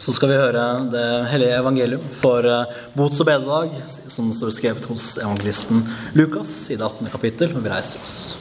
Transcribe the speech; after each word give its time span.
Så 0.00 0.14
skal 0.16 0.30
vi 0.30 0.36
høre 0.40 0.62
det 0.88 1.06
hellige 1.28 1.56
evangelium 1.60 2.04
for 2.16 2.46
eh, 2.48 2.76
bots- 2.96 3.18
og 3.20 3.26
bededag, 3.28 3.74
som 4.08 4.30
står 4.32 4.54
skrevet 4.56 4.86
hos 4.88 5.18
evangelisten 5.20 5.82
Lukas 6.16 6.54
i 6.72 6.78
det 6.80 6.86
18. 6.86 7.10
kapittel. 7.12 7.52
Vi 7.52 7.68
reiser 7.68 8.00
oss. 8.00 8.38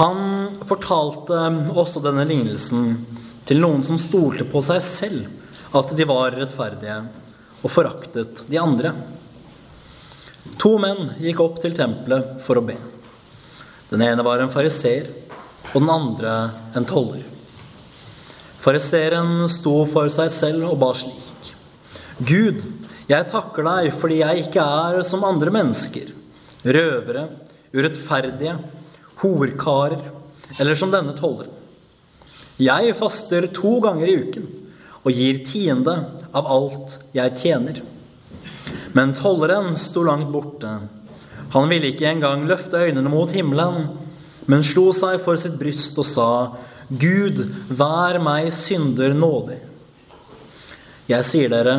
Han 0.00 0.58
fortalte 0.66 1.38
også 1.78 2.02
denne 2.02 2.26
lignelsen 2.26 2.90
til 3.46 3.62
noen 3.62 3.86
som 3.86 4.02
stolte 4.02 4.48
på 4.50 4.64
seg 4.66 4.82
selv, 4.82 5.30
at 5.70 5.94
de 5.94 6.10
var 6.10 6.34
rettferdige, 6.34 6.98
og 7.62 7.70
foraktet 7.70 8.42
de 8.50 8.58
andre. 8.58 8.96
To 10.58 10.74
menn 10.82 11.14
gikk 11.22 11.46
opp 11.46 11.62
til 11.62 11.78
tempelet 11.78 12.42
for 12.42 12.58
å 12.58 12.66
be. 12.66 12.74
Den 13.90 14.02
ene 14.02 14.24
var 14.26 14.42
en 14.42 14.52
fariseer, 14.52 15.08
og 15.72 15.80
den 15.82 15.90
andre 15.92 16.34
en 16.78 16.86
toller. 16.88 17.22
Fariseeren 18.62 19.46
sto 19.50 19.84
for 19.92 20.10
seg 20.10 20.32
selv 20.34 20.72
og 20.72 20.80
ba 20.80 20.90
slik. 20.98 21.52
Gud, 22.26 22.64
jeg 23.06 23.28
takker 23.30 23.66
deg 23.66 23.92
fordi 24.00 24.22
jeg 24.22 24.46
ikke 24.46 24.62
er 24.62 25.02
som 25.06 25.26
andre 25.28 25.52
mennesker, 25.54 26.08
røvere, 26.66 27.28
urettferdige, 27.76 28.56
horkarer 29.22 30.02
eller 30.58 30.78
som 30.78 30.90
denne 30.90 31.14
tolleren. 31.18 31.52
Jeg 32.56 32.94
faster 32.96 33.46
to 33.52 33.76
ganger 33.84 34.08
i 34.08 34.16
uken 34.24 34.46
og 35.04 35.12
gir 35.12 35.42
tiende 35.46 35.94
av 36.34 36.48
alt 36.50 36.96
jeg 37.14 37.36
tjener. 37.38 37.82
Men 38.96 39.12
tolleren 39.14 39.76
sto 39.78 40.02
langt 40.06 40.32
borte. 40.32 40.72
Han 41.56 41.70
ville 41.72 41.88
ikke 41.88 42.10
engang 42.10 42.44
løfte 42.48 42.82
øynene 42.84 43.08
mot 43.08 43.30
himmelen, 43.32 43.86
men 44.46 44.64
slo 44.66 44.90
seg 44.94 45.22
for 45.24 45.40
sitt 45.40 45.56
bryst 45.58 45.96
og 45.98 46.06
sa, 46.06 46.30
Gud, 46.86 47.40
vær 47.72 48.20
meg 48.22 48.52
synder 48.54 49.14
nådig. 49.16 49.56
Jeg 51.08 51.26
sier 51.26 51.50
dere, 51.50 51.76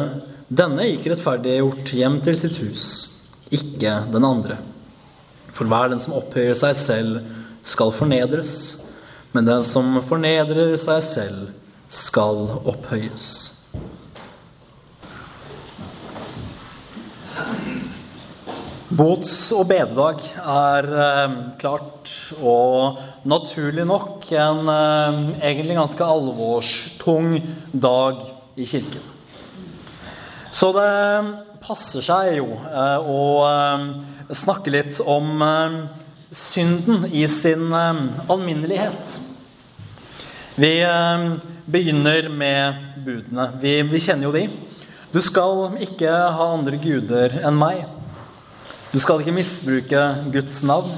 denne 0.48 0.88
gikk 0.90 1.12
rettferdiggjort 1.12 1.94
hjem 1.94 2.18
til 2.26 2.40
sitt 2.40 2.58
hus, 2.64 2.88
ikke 3.54 3.94
den 4.12 4.26
andre. 4.28 4.58
For 5.56 5.70
hver 5.70 5.94
den 5.94 6.02
som 6.04 6.18
opphøyer 6.18 6.58
seg 6.58 6.76
selv, 6.80 7.22
skal 7.68 7.94
fornedres, 7.96 8.54
men 9.36 9.48
den 9.48 9.64
som 9.68 10.00
fornedrer 10.08 10.74
seg 10.82 11.04
selv, 11.06 11.46
skal 11.88 12.48
opphøyes. 12.68 13.57
Bots- 18.88 19.52
og 19.52 19.66
bededag 19.68 20.22
er 20.40 20.86
eh, 20.88 21.32
klart 21.60 22.12
og 22.40 23.02
naturlig 23.28 23.84
nok 23.84 24.24
en 24.32 24.70
eh, 24.72 25.18
egentlig 25.50 25.76
ganske 25.76 26.06
alvorstung 26.08 27.34
dag 27.76 28.22
i 28.56 28.64
kirken. 28.64 29.04
Så 30.56 30.70
det 30.72 30.88
passer 31.66 32.06
seg 32.06 32.38
jo 32.38 32.48
eh, 32.56 33.12
å 33.12 33.26
eh, 33.50 33.84
snakke 34.32 34.72
litt 34.72 35.02
om 35.04 35.44
eh, 35.44 35.78
synden 36.32 37.10
i 37.12 37.26
sin 37.28 37.68
eh, 37.76 38.02
alminnelighet. 38.32 39.18
Vi 40.56 40.72
eh, 40.80 41.28
begynner 41.68 42.32
med 42.32 43.04
budene. 43.04 43.52
Vi, 43.60 43.82
vi 43.92 44.04
kjenner 44.08 44.30
jo 44.30 44.36
de. 44.40 44.48
Du 45.12 45.20
skal 45.20 45.76
ikke 45.84 46.08
ha 46.40 46.52
andre 46.56 46.80
guder 46.80 47.42
enn 47.44 47.60
meg. 47.60 47.84
Du 48.98 49.02
skal 49.04 49.20
ikke 49.22 49.30
misbruke 49.36 50.04
Guds 50.34 50.64
navn. 50.66 50.90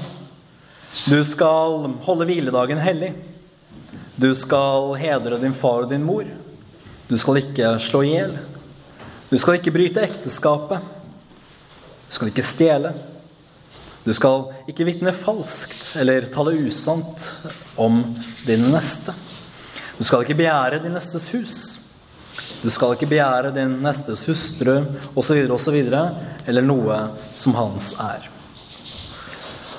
Du 1.04 1.18
skal 1.20 1.82
holde 2.06 2.24
hviledagen 2.30 2.78
hellig. 2.80 3.10
Du 4.16 4.30
skal 4.32 4.94
hedre 4.96 5.36
din 5.42 5.52
far 5.52 5.82
og 5.84 5.90
din 5.90 6.06
mor. 6.08 6.24
Du 7.10 7.18
skal 7.20 7.42
ikke 7.42 7.74
slå 7.76 8.00
i 8.06 8.14
hjel. 8.14 8.32
Du 9.28 9.36
skal 9.36 9.58
ikke 9.58 9.74
bryte 9.74 10.06
ekteskapet. 10.06 10.80
Du 12.06 12.16
skal 12.16 12.32
ikke 12.32 12.46
stjele. 12.48 12.94
Du 14.06 14.14
skal 14.16 14.48
ikke 14.72 14.88
vitne 14.88 15.12
falskt 15.12 15.98
eller 16.00 16.30
tale 16.32 16.56
usant 16.56 17.28
om 17.76 18.00
din 18.46 18.64
neste. 18.72 19.12
Du 19.98 20.08
skal 20.08 20.24
ikke 20.24 20.40
begjære 20.40 20.80
din 20.86 20.96
nestes 20.96 21.28
hus. 21.36 21.60
Du 22.60 22.68
skal 22.72 22.94
ikke 22.94 23.08
begjære 23.08 23.54
din 23.56 23.78
nestes 23.84 24.26
hustru 24.28 24.82
osv. 25.16 25.38
osv. 25.50 25.78
eller 26.46 26.66
noe 26.66 26.98
som 27.34 27.56
hans 27.56 27.94
er. 28.00 28.28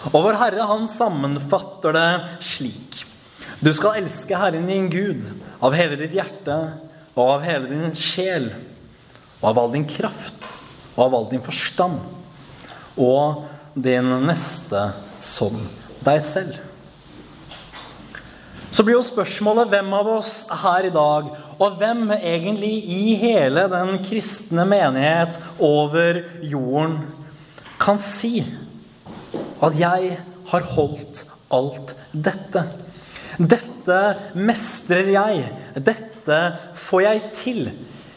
Og 0.09 0.23
vår 0.25 0.39
Herre 0.39 0.65
han 0.65 0.87
sammenfatter 0.89 1.93
det 1.93 2.09
slik. 2.41 3.03
Du 3.61 3.69
skal 3.77 3.99
elske 4.01 4.37
Herren 4.37 4.65
din 4.65 4.89
Gud 4.89 5.27
av 5.61 5.75
hele 5.77 5.99
ditt 5.99 6.15
hjerte 6.17 6.57
og 7.13 7.35
av 7.35 7.45
hele 7.45 7.69
din 7.69 7.93
sjel 7.93 8.49
og 9.41 9.51
av 9.51 9.61
all 9.61 9.75
din 9.75 9.85
kraft 9.85 10.55
og 10.95 11.05
av 11.05 11.19
all 11.19 11.29
din 11.29 11.45
forstand 11.45 12.01
og 12.97 13.45
din 13.77 14.09
neste 14.25 14.89
som 15.21 15.61
deg 16.01 16.19
selv. 16.25 16.57
Så 18.71 18.85
blir 18.87 18.95
jo 18.95 19.03
spørsmålet 19.03 19.67
hvem 19.67 19.89
av 19.97 20.07
oss 20.13 20.35
her 20.61 20.87
i 20.87 20.93
dag, 20.95 21.27
og 21.59 21.79
hvem 21.79 22.05
egentlig 22.15 22.77
i 22.87 23.15
hele 23.19 23.65
den 23.71 23.97
kristne 24.05 24.63
menighet 24.67 25.41
over 25.59 26.21
jorden, 26.39 27.01
kan 27.81 27.99
si 27.99 28.45
at 29.61 29.75
jeg 29.75 30.15
har 30.51 30.67
holdt 30.75 31.25
alt 31.51 31.95
dette. 32.13 32.63
Dette 33.41 33.99
mestrer 34.37 35.09
jeg. 35.17 35.43
Dette 35.75 36.39
får 36.87 37.03
jeg 37.07 37.23
til. 37.35 37.71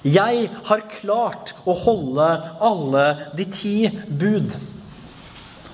Jeg 0.04 0.50
har 0.68 0.86
klart 0.92 1.54
å 1.64 1.74
holde 1.80 2.28
alle 2.62 3.04
de 3.34 3.48
ti 3.48 3.76
bud. 4.06 4.54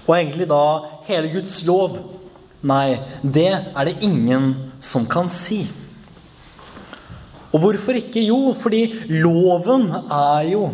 Og 0.06 0.14
egentlig 0.16 0.48
da 0.50 0.64
hele 1.08 1.32
Guds 1.34 1.60
lov. 1.66 1.98
Nei, 2.60 3.00
det 3.22 3.50
er 3.50 3.88
det 3.88 4.02
ingen 4.04 4.52
som 4.84 5.06
kan 5.08 5.30
si. 5.32 5.62
Og 7.50 7.62
hvorfor 7.62 7.96
ikke? 7.98 8.22
Jo, 8.22 8.52
fordi 8.54 8.84
loven 9.08 9.88
er 10.04 10.50
jo 10.52 10.68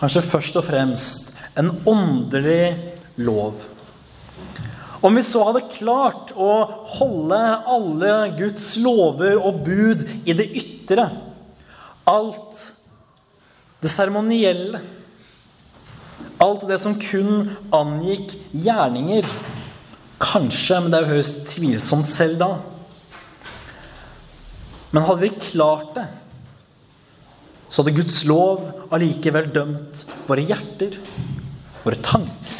kanskje 0.00 0.24
først 0.24 0.58
og 0.60 0.66
fremst 0.68 1.32
en 1.58 1.72
åndelig 1.88 2.76
lov. 3.20 3.56
Om 5.00 5.16
vi 5.16 5.24
så 5.24 5.46
hadde 5.48 5.64
klart 5.72 6.34
å 6.36 6.52
holde 6.98 7.40
alle 7.72 8.14
Guds 8.36 8.74
lover 8.84 9.40
og 9.40 9.62
bud 9.64 10.04
i 10.28 10.36
det 10.36 10.50
ytre, 10.60 11.08
alt 12.04 12.60
det 13.80 13.88
seremonielle, 13.92 14.82
alt 16.40 16.66
det 16.68 16.76
som 16.82 16.98
kun 17.00 17.48
angikk 17.72 18.36
gjerninger 18.52 19.28
Kanskje, 20.20 20.80
men 20.80 20.92
det 20.92 21.00
er 21.00 21.06
jo 21.06 21.16
høyst 21.18 21.42
tvilsomt 21.48 22.08
selv 22.10 22.38
da. 22.40 22.50
Men 24.90 25.06
hadde 25.06 25.22
vi 25.22 25.30
klart 25.50 25.94
det, 25.96 26.06
så 27.70 27.80
hadde 27.80 27.94
Guds 28.00 28.24
lov 28.26 28.64
allikevel 28.90 29.52
dømt 29.54 30.02
våre 30.26 30.42
hjerter, 30.42 30.96
våre 31.84 31.98
tanker 32.02 32.56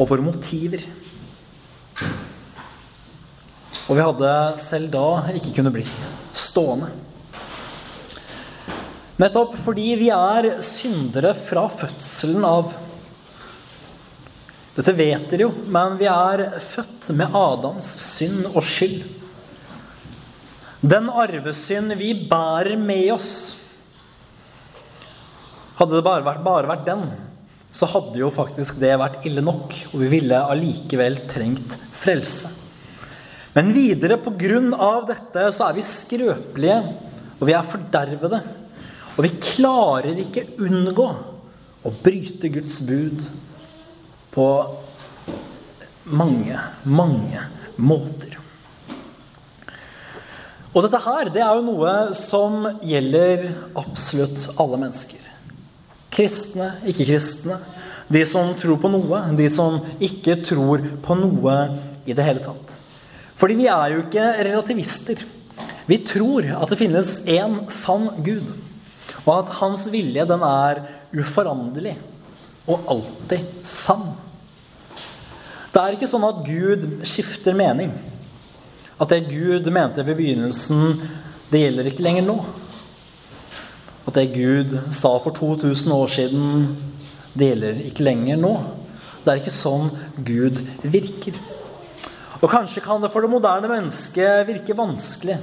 og 0.00 0.08
våre 0.08 0.24
motiver. 0.24 0.86
Og 3.86 3.92
vi 3.94 4.02
hadde 4.02 4.30
selv 4.58 4.88
da 4.94 5.04
ikke 5.36 5.52
kunnet 5.58 5.76
blitt 5.76 6.08
stående. 6.36 6.88
Nettopp 9.20 9.54
fordi 9.64 9.92
vi 10.00 10.08
er 10.12 10.56
syndere 10.64 11.30
fra 11.38 11.68
fødselen 11.72 12.44
av. 12.44 12.74
Dette 14.76 14.92
vet 14.92 15.30
dere 15.30 15.46
jo, 15.46 15.52
men 15.72 15.96
vi 15.96 16.08
er 16.10 16.42
født 16.72 17.08
med 17.16 17.32
Adams 17.36 17.88
synd 18.02 18.44
og 18.50 18.60
skyld. 18.64 19.06
Den 20.86 21.08
arvesynd 21.08 21.94
vi 21.96 22.12
bærer 22.28 22.76
med 22.78 23.08
oss 23.14 23.30
Hadde 25.76 25.98
det 25.98 26.04
bare 26.06 26.24
vært, 26.24 26.44
bare 26.44 26.68
vært 26.70 26.84
den, 26.86 27.02
så 27.68 27.84
hadde 27.92 28.16
jo 28.16 28.30
faktisk 28.32 28.78
det 28.80 28.94
vært 28.96 29.26
ille 29.28 29.42
nok, 29.44 29.74
og 29.90 29.98
vi 30.00 30.06
ville 30.08 30.38
allikevel 30.40 31.18
trengt 31.28 31.76
frelse. 32.00 32.48
Men 33.52 33.74
videre, 33.76 34.16
på 34.20 34.32
grunn 34.40 34.72
av 34.72 35.04
dette, 35.10 35.50
så 35.52 35.66
er 35.66 35.76
vi 35.76 35.84
skrøpelige, 35.84 36.78
og 37.36 37.44
vi 37.44 37.56
er 37.58 37.68
fordervede. 37.68 38.40
Og 39.18 39.20
vi 39.26 39.34
klarer 39.36 40.16
ikke 40.24 40.46
unngå 40.64 41.10
å 41.84 41.92
bryte 42.00 42.48
Guds 42.56 42.80
bud 42.88 43.26
på 44.36 44.48
mange, 46.04 46.58
mange 46.84 47.40
måter. 47.76 48.36
Og 50.76 50.84
dette 50.84 51.00
her, 51.00 51.30
det 51.32 51.40
er 51.40 51.56
jo 51.56 51.64
noe 51.64 51.92
som 52.16 52.66
gjelder 52.84 53.46
absolutt 53.80 54.50
alle 54.60 54.80
mennesker. 54.82 55.22
Kristne, 56.12 56.74
ikke-kristne. 56.84 57.56
De 58.12 58.20
som 58.28 58.52
tror 58.60 58.76
på 58.82 58.90
noe, 58.92 59.22
de 59.38 59.46
som 59.50 59.80
ikke 60.04 60.36
tror 60.44 60.84
på 61.02 61.16
noe 61.16 61.56
i 62.04 62.12
det 62.12 62.26
hele 62.26 62.44
tatt. 62.44 62.76
Fordi 63.40 63.56
vi 63.56 63.70
er 63.72 63.94
jo 63.94 64.04
ikke 64.04 64.26
relativister. 64.46 65.24
Vi 65.88 65.98
tror 66.04 66.44
at 66.58 66.68
det 66.70 66.78
finnes 66.80 67.14
én 67.24 67.58
sann 67.72 68.10
Gud, 68.26 68.52
og 69.24 69.32
at 69.38 69.56
hans 69.62 69.88
vilje 69.90 70.28
den 70.28 70.44
er 70.44 70.84
uforanderlig 71.16 71.96
og 72.66 72.88
alltid 72.92 73.64
sann. 73.64 74.12
Det 75.76 75.82
er 75.82 75.92
ikke 75.92 76.06
sånn 76.08 76.22
at 76.24 76.38
Gud 76.40 76.84
skifter 77.04 77.52
mening. 77.52 77.90
At 78.96 79.10
det 79.12 79.26
Gud 79.28 79.66
mente 79.68 80.00
ved 80.06 80.16
begynnelsen, 80.16 81.02
det 81.50 81.60
gjelder 81.66 81.90
ikke 81.90 82.06
lenger 82.06 82.24
nå. 82.24 82.36
At 84.08 84.16
det 84.16 84.32
Gud 84.32 84.72
sa 84.88 85.12
for 85.20 85.36
2000 85.36 85.92
år 85.92 86.08
siden, 86.14 86.64
det 87.36 87.50
gjelder 87.50 87.84
ikke 87.90 88.08
lenger 88.08 88.40
nå. 88.40 88.54
Det 89.20 89.34
er 89.34 89.44
ikke 89.44 89.52
sånn 89.52 89.92
Gud 90.24 90.64
virker. 90.80 91.36
Og 92.40 92.48
kanskje 92.48 92.80
kan 92.80 93.04
det 93.04 93.12
for 93.12 93.20
det 93.20 93.34
moderne 93.36 93.68
mennesket 93.68 94.48
virke 94.48 94.80
vanskelig 94.80 95.36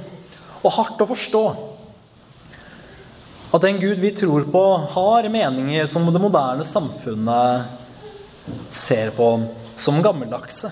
og 0.64 0.74
hardt 0.80 0.98
å 1.04 1.12
forstå 1.14 1.46
at 3.54 3.62
den 3.62 3.78
Gud 3.78 4.02
vi 4.02 4.10
tror 4.18 4.50
på, 4.50 4.66
har 4.96 5.30
meninger 5.30 5.86
som 5.86 6.10
det 6.10 6.18
moderne 6.18 6.66
samfunnet 6.66 7.70
ser 8.74 9.14
på 9.14 9.28
som 9.76 10.02
gammeldagse. 10.02 10.70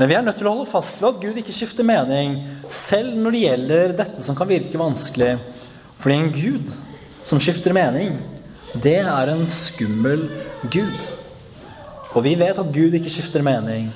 Men 0.00 0.08
vi 0.08 0.16
er 0.16 0.22
nødt 0.24 0.38
til 0.40 0.48
å 0.48 0.54
holde 0.54 0.70
fast 0.70 1.00
ved 1.02 1.10
at 1.10 1.22
Gud 1.22 1.38
ikke 1.42 1.52
skifter 1.52 1.84
mening, 1.84 2.38
selv 2.72 3.18
når 3.20 3.34
det 3.36 3.40
gjelder 3.44 3.96
dette 3.98 4.22
som 4.24 4.36
kan 4.38 4.48
virke 4.48 4.80
vanskelig. 4.80 5.34
Fordi 6.00 6.16
en 6.16 6.30
Gud 6.32 6.70
som 7.28 7.40
skifter 7.42 7.74
mening, 7.76 8.14
det 8.80 9.02
er 9.02 9.32
en 9.32 9.44
skummel 9.50 10.24
Gud. 10.72 11.04
Og 12.14 12.24
vi 12.24 12.32
vet 12.40 12.58
at 12.58 12.72
Gud 12.72 12.96
ikke 12.96 13.12
skifter 13.12 13.44
mening. 13.44 13.90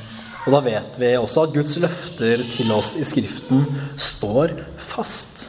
Og 0.44 0.52
da 0.52 0.61
vet 0.67 0.99
vi 1.00 1.14
også 1.17 1.46
at 1.46 1.55
Guds 1.56 1.79
løfter 1.81 2.44
til 2.52 2.73
oss 2.75 2.93
i 3.00 3.06
Skriften 3.08 3.64
står 3.96 4.58
fast. 4.93 5.46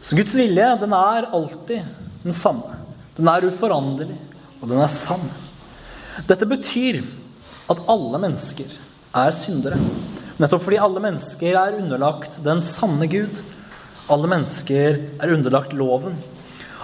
Så 0.00 0.16
Guds 0.16 0.34
vilje, 0.40 0.70
den 0.80 0.96
er 0.96 1.28
alltid 1.28 1.84
den 2.24 2.34
samme. 2.34 2.78
Den 3.18 3.28
er 3.28 3.44
uforanderlig, 3.44 4.16
og 4.60 4.68
den 4.68 4.80
er 4.80 4.92
sann. 4.92 5.24
Dette 6.28 6.48
betyr 6.48 7.00
at 7.70 7.80
alle 7.90 8.20
mennesker 8.20 8.72
er 9.16 9.32
syndere. 9.34 9.78
Nettopp 10.40 10.64
fordi 10.66 10.80
alle 10.80 11.02
mennesker 11.04 11.56
er 11.58 11.78
underlagt 11.78 12.38
den 12.44 12.62
sanne 12.64 13.08
Gud. 13.10 13.40
Alle 14.10 14.30
mennesker 14.30 15.00
er 15.20 15.32
underlagt 15.34 15.74
loven. 15.76 16.18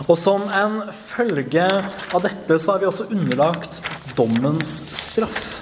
Og 0.07 0.17
som 0.21 0.45
en 0.53 0.83
følge 0.93 1.65
av 1.65 2.25
dette 2.25 2.59
så 2.61 2.75
er 2.75 2.83
vi 2.83 2.91
også 2.91 3.09
underlagt 3.13 3.81
dommens 4.17 4.73
straff. 4.97 5.53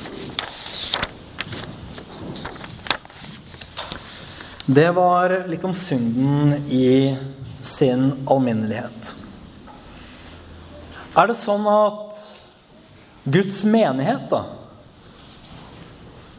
Det 4.64 4.88
var 4.96 5.42
litt 5.50 5.64
om 5.68 5.74
synden 5.76 6.54
i 6.72 7.14
sin 7.64 8.10
alminnelighet. 8.32 9.14
Er 11.14 11.30
det 11.30 11.36
sånn 11.38 11.62
at 11.70 12.22
Guds 13.30 13.60
menighet, 13.70 14.26
da, 14.32 14.42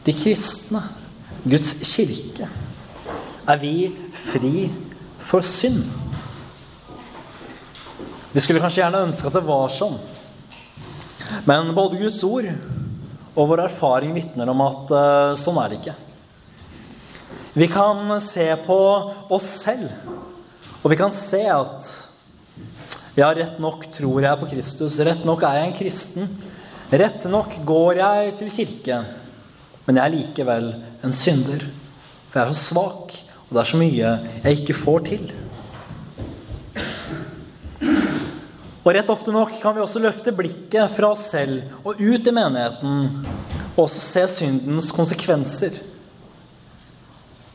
de 0.04 0.12
kristne, 0.14 0.82
Guds 1.48 1.72
kirke, 1.88 2.50
er 3.46 3.62
vi 3.62 3.88
fri 4.28 4.66
for 5.24 5.46
synd? 5.46 5.86
Vi 8.34 8.42
skulle 8.44 8.60
kanskje 8.60 8.82
gjerne 8.82 9.06
ønske 9.06 9.30
at 9.30 9.38
det 9.38 9.46
var 9.46 9.72
sånn. 9.72 9.96
Men 11.48 11.72
både 11.74 12.02
Guds 12.02 12.20
ord 12.28 12.50
og 13.32 13.48
vår 13.48 13.64
erfaring 13.64 14.12
vitner 14.12 14.50
om 14.52 14.60
at 14.66 14.92
uh, 14.92 15.38
sånn 15.40 15.56
er 15.62 15.72
det 15.72 15.78
ikke. 15.80 15.96
Vi 17.56 17.68
kan 17.72 18.12
se 18.20 18.50
på 18.66 18.78
oss 19.32 19.48
selv, 19.62 19.88
og 20.82 20.92
vi 20.92 21.00
kan 21.00 21.14
se 21.16 21.40
at 21.48 21.88
ja, 23.16 23.30
rett 23.32 23.56
nok 23.62 23.86
tror 23.94 24.20
jeg 24.24 24.40
på 24.42 24.48
Kristus. 24.50 24.98
Rett 25.00 25.24
nok 25.24 25.44
er 25.48 25.60
jeg 25.60 25.68
en 25.70 25.78
kristen. 25.78 26.28
Rett 26.92 27.24
nok 27.32 27.54
går 27.66 28.02
jeg 28.02 28.34
til 28.42 28.52
kirke. 28.52 28.98
Men 29.86 29.98
jeg 29.98 30.04
er 30.04 30.14
likevel 30.14 30.68
en 31.06 31.14
synder. 31.16 31.64
For 32.28 32.40
jeg 32.42 32.44
er 32.44 32.52
så 32.52 32.74
svak, 32.74 33.16
og 33.46 33.56
det 33.56 33.62
er 33.62 33.70
så 33.70 33.80
mye 33.80 34.12
jeg 34.44 34.60
ikke 34.60 34.76
får 34.76 35.04
til. 35.08 35.26
Og 38.86 38.92
rett 38.94 39.08
ofte 39.10 39.32
nok 39.34 39.56
kan 39.62 39.74
vi 39.74 39.82
også 39.82 40.02
løfte 40.02 40.34
blikket 40.36 40.92
fra 40.94 41.10
oss 41.16 41.24
selv 41.32 41.64
og 41.82 41.98
ut 41.98 42.28
i 42.28 42.34
menigheten 42.34 43.24
og 43.72 43.80
også 43.88 44.02
se 44.04 44.26
syndens 44.30 44.92
konsekvenser. 44.94 45.80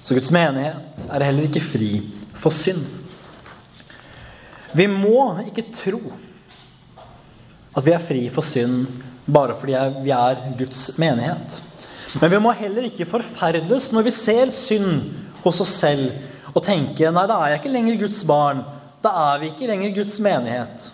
Så 0.02 0.18
Guds 0.18 0.34
menighet 0.34 1.06
er 1.08 1.24
heller 1.30 1.48
ikke 1.48 1.64
fri 1.64 1.92
for 2.36 2.52
synd. 2.52 2.82
Vi 4.78 4.88
må 4.88 5.24
ikke 5.44 5.68
tro 5.76 6.00
at 7.72 7.86
vi 7.86 7.94
er 7.96 8.04
fri 8.04 8.26
for 8.32 8.44
synd 8.44 8.88
bare 9.32 9.56
fordi 9.56 9.76
vi 10.04 10.12
er 10.16 10.40
Guds 10.60 10.98
menighet. 11.00 11.60
Men 12.20 12.32
vi 12.34 12.40
må 12.44 12.52
heller 12.56 12.88
ikke 12.90 13.08
forferdes 13.08 13.92
når 13.94 14.08
vi 14.08 14.14
ser 14.16 14.52
synd 14.52 15.12
hos 15.44 15.62
oss 15.64 15.78
selv 15.80 16.12
og 16.52 16.64
tenke 16.66 17.12
nei, 17.14 17.28
da 17.30 17.38
er 17.40 17.54
jeg 17.54 17.62
ikke 17.62 17.76
lenger 17.76 18.02
Guds 18.02 18.24
barn. 18.28 18.66
Da 19.02 19.12
er 19.32 19.40
vi 19.42 19.52
ikke 19.52 19.70
lenger 19.70 19.94
Guds 19.96 20.20
menighet. 20.24 20.90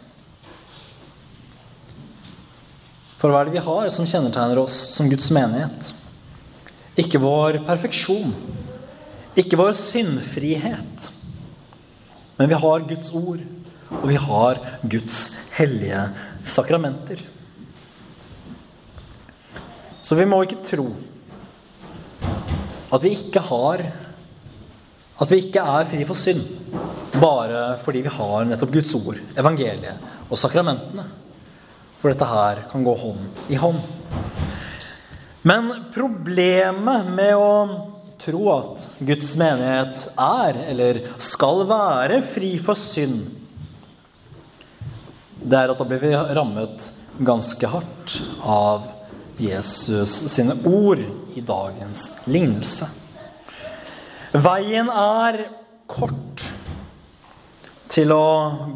For 3.17 3.33
hva 3.33 3.41
er 3.41 3.49
det 3.49 3.57
vi 3.57 3.65
har 3.65 3.89
som 3.93 4.07
kjennetegner 4.07 4.61
oss 4.61 4.75
som 4.93 5.09
Guds 5.09 5.31
menighet? 5.33 5.89
Ikke 7.01 7.21
vår 7.21 7.63
perfeksjon, 7.65 8.33
ikke 9.37 9.57
vår 9.57 9.73
syndfrihet. 9.77 11.09
Men 12.37 12.51
vi 12.51 12.61
har 12.61 12.85
Guds 12.89 13.09
ord, 13.17 13.41
og 13.89 14.07
vi 14.09 14.17
har 14.19 14.59
Guds 14.83 15.21
hellige 15.55 16.01
sakramenter. 16.47 17.21
Så 20.01 20.15
vi 20.15 20.27
må 20.27 20.41
ikke 20.43 20.63
tro 20.63 20.87
at 22.87 23.03
vi 23.03 23.15
ikke 23.17 23.43
har 23.43 23.81
At 25.17 25.31
vi 25.31 25.39
ikke 25.41 25.63
er 25.65 25.87
fri 25.89 26.03
for 26.05 26.13
synd 26.13 26.43
bare 27.17 27.79
fordi 27.81 28.03
vi 28.05 28.11
har 28.13 28.43
nettopp 28.45 28.69
Guds 28.75 28.91
ord, 28.93 29.17
evangeliet 29.33 30.29
og 30.29 30.37
sakramentene. 30.37 31.07
For 31.97 32.13
dette 32.13 32.27
her 32.29 32.61
kan 32.69 32.85
gå 32.85 32.93
hånd 33.01 33.49
i 33.49 33.57
hånd. 33.57 33.79
Men 35.41 35.71
problemet 35.95 37.09
med 37.17 37.33
å 37.33 37.49
tro 38.21 38.43
at 38.53 38.85
Guds 39.09 39.33
menighet 39.41 40.03
er, 40.21 40.61
eller 40.69 41.01
skal 41.17 41.63
være, 41.69 42.21
fri 42.21 42.53
for 42.61 42.77
synd, 42.77 43.25
det 45.47 45.59
er 45.59 45.71
at 45.71 45.79
da 45.79 45.87
blir 45.87 46.01
vi 46.03 46.13
rammet 46.13 46.89
ganske 47.23 47.69
hardt 47.71 48.17
av 48.43 48.87
Jesus 49.39 50.13
sine 50.33 50.57
ord 50.67 51.01
i 51.37 51.43
dagens 51.45 52.09
lignelse. 52.27 52.89
Veien 54.35 54.89
er 54.91 55.39
kort 55.87 56.43
til 57.87 58.11
å 58.11 58.27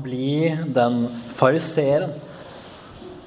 bli 0.04 0.52
den 0.74 1.04
fariseeren 1.36 2.14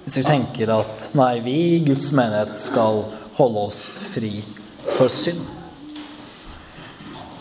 hvis 0.04 0.18
vi 0.20 0.24
tenker 0.26 0.68
at 0.68 1.10
nei, 1.16 1.38
vi 1.40 1.56
i 1.78 1.84
Guds 1.84 2.10
menighet 2.16 2.58
skal 2.60 3.06
holde 3.38 3.62
oss 3.70 3.86
fri 4.12 4.42
for 4.96 5.08
synd. 5.12 5.40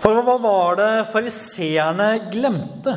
For 0.03 0.19
hva 0.23 0.37
var 0.39 0.79
det 0.79 0.91
fariseerne 1.11 2.07
glemte? 2.31 2.95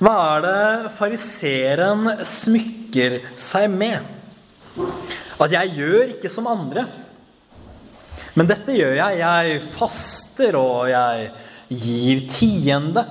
Hva 0.00 0.14
er 0.38 0.44
det 0.46 0.92
fariseeren 0.96 2.06
smykker 2.24 3.18
seg 3.36 3.66
med? 3.68 4.06
At 5.36 5.52
jeg 5.52 5.74
gjør 5.76 6.14
ikke 6.14 6.30
som 6.32 6.48
andre. 6.48 6.86
Men 8.32 8.48
dette 8.48 8.72
gjør 8.72 8.96
jeg. 8.96 9.18
Jeg 9.20 9.60
faster, 9.74 10.56
og 10.56 10.88
jeg 10.88 11.28
gir 11.68 12.24
tiende. 12.32 13.04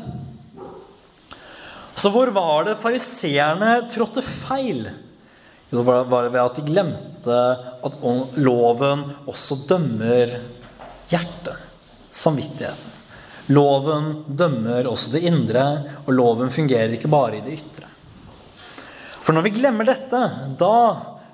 Så 1.93 2.10
hvor 2.10 2.34
var 2.34 2.65
det 2.65 2.79
fariseerne 2.81 3.75
trådte 3.93 4.25
feil? 4.25 4.88
Det 5.69 5.86
var 5.86 6.08
det 6.10 6.34
ved 6.34 6.41
at 6.41 6.58
de 6.58 6.65
glemte 6.65 7.41
at 7.86 8.00
loven 8.41 9.12
også 9.29 9.62
dømmer 9.69 10.39
hjertet, 11.12 11.67
samvittigheten. 12.10 12.99
Loven 13.50 14.12
dømmer 14.27 14.88
også 14.89 15.15
det 15.15 15.24
indre, 15.25 15.63
og 16.06 16.13
loven 16.13 16.51
fungerer 16.53 16.94
ikke 16.94 17.10
bare 17.10 17.39
i 17.39 17.46
det 17.46 17.58
ytre. 17.58 17.88
For 19.25 19.34
når 19.34 19.46
vi 19.48 19.56
glemmer 19.58 19.89
dette, 19.89 20.20
da 20.58 20.75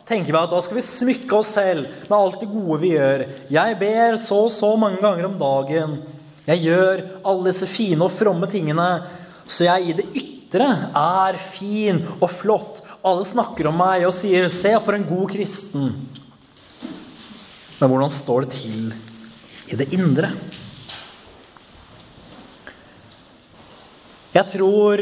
tenker 0.07 0.31
vi 0.31 0.39
at 0.39 0.51
da 0.53 0.61
skal 0.63 0.77
vi 0.77 0.85
smykke 0.85 1.37
oss 1.37 1.53
selv 1.57 1.89
med 2.09 2.15
alt 2.17 2.41
det 2.43 2.51
gode 2.51 2.79
vi 2.81 2.93
gjør. 2.93 3.25
Jeg 3.51 3.77
ber 3.81 4.17
så 4.21 4.45
og 4.47 4.53
så 4.53 4.71
mange 4.79 5.01
ganger 5.03 5.27
om 5.27 5.37
dagen. 5.39 5.99
Jeg 6.45 6.63
gjør 6.67 7.03
alle 7.25 7.49
disse 7.49 7.69
fine 7.69 8.05
og 8.05 8.13
fromme 8.13 8.49
tingene. 8.51 8.89
Så 9.47 9.67
jeg 9.67 9.89
i 9.89 9.95
det 9.97 10.07
ytre 10.15 10.67
er 10.95 11.39
fin 11.51 12.03
og 12.19 12.29
flott. 12.31 12.83
Alle 13.05 13.25
snakker 13.27 13.69
om 13.69 13.79
meg 13.79 14.05
og 14.07 14.13
sier 14.13 14.47
'se, 14.49 14.75
for 14.79 14.93
en 14.93 15.07
god 15.07 15.31
kristen'. 15.31 15.93
Men 17.79 17.89
hvordan 17.89 18.09
står 18.09 18.41
det 18.41 18.51
til 18.51 18.93
i 19.67 19.75
det 19.75 19.93
indre? 19.93 20.31
Jeg 24.35 24.49
tror 24.51 24.99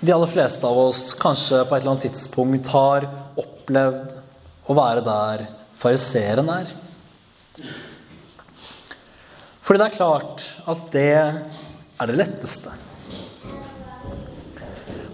de 0.00 0.12
aller 0.14 0.30
fleste 0.32 0.64
av 0.64 0.78
oss 0.86 1.10
kanskje 1.20 1.58
på 1.68 1.74
et 1.74 1.82
eller 1.82 1.92
annet 1.92 2.06
tidspunkt 2.06 2.70
har 2.72 3.04
opplevd 3.36 4.14
å 4.72 4.76
være 4.78 5.02
der 5.04 5.42
fariseeren 5.82 6.48
er. 6.48 6.70
Fordi 9.60 9.82
det 9.82 9.90
er 9.90 9.98
klart 9.98 10.46
at 10.72 10.88
det 10.96 11.04
er 11.12 12.08
det 12.08 12.16
letteste. 12.16 12.72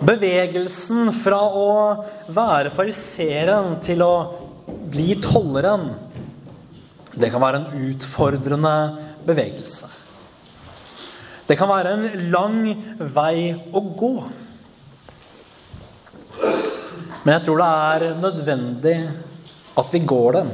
Bevegelsen 0.06 1.10
fra 1.24 1.42
å 1.50 1.68
være 2.30 2.70
fariseeren 2.76 3.80
til 3.82 4.06
å 4.06 4.14
bli 4.94 5.16
tolleren, 5.26 5.90
det 7.18 7.34
kan 7.34 7.42
være 7.42 7.64
en 7.64 7.88
utfordrende 7.90 8.76
bevegelse. 9.26 9.90
Det 11.50 11.56
kan 11.58 11.66
være 11.66 11.96
en 11.96 12.28
lang 12.30 12.58
vei 13.10 13.50
å 13.74 13.80
gå. 13.82 14.10
Men 17.24 17.32
jeg 17.34 17.42
tror 17.42 17.58
det 17.58 17.70
er 17.86 18.04
nødvendig 18.22 18.92
at 19.82 19.90
vi 19.90 20.00
går 20.12 20.38
den. 20.38 20.52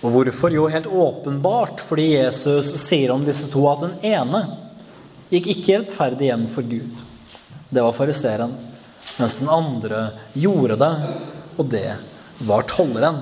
Og 0.00 0.14
hvorfor? 0.14 0.54
Jo, 0.54 0.68
helt 0.70 0.86
åpenbart 0.86 1.82
fordi 1.88 2.06
Jesus 2.12 2.70
sier 2.84 3.10
om 3.10 3.26
disse 3.26 3.50
to 3.50 3.64
at 3.72 3.82
den 3.82 3.98
ene 4.12 4.44
gikk 5.32 5.50
ikke 5.56 5.80
rettferdig 5.80 6.30
hjem 6.30 6.46
for 6.54 6.70
Gud. 6.70 7.02
Det 7.66 7.82
var 7.82 7.98
fariseeren. 7.98 8.54
Mens 9.18 9.40
den 9.42 9.50
andre 9.50 10.06
gjorde 10.38 10.78
det, 10.80 10.94
og 11.58 11.66
det 11.74 11.98
var 12.46 12.62
tolleren. 12.70 13.20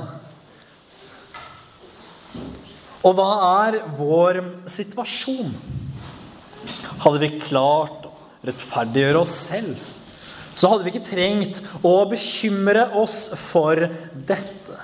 Og 3.09 3.17
hva 3.17 3.33
er 3.65 3.81
vår 3.97 4.45
situasjon? 4.69 5.57
Hadde 6.99 7.23
vi 7.23 7.39
klart 7.41 8.09
å 8.09 8.15
rettferdiggjøre 8.49 9.23
oss 9.23 9.35
selv, 9.49 9.79
så 10.59 10.73
hadde 10.73 10.87
vi 10.87 10.95
ikke 10.95 11.11
trengt 11.13 11.61
å 11.87 11.95
bekymre 12.11 12.89
oss 12.99 13.29
for 13.51 13.79
dette. 14.29 14.79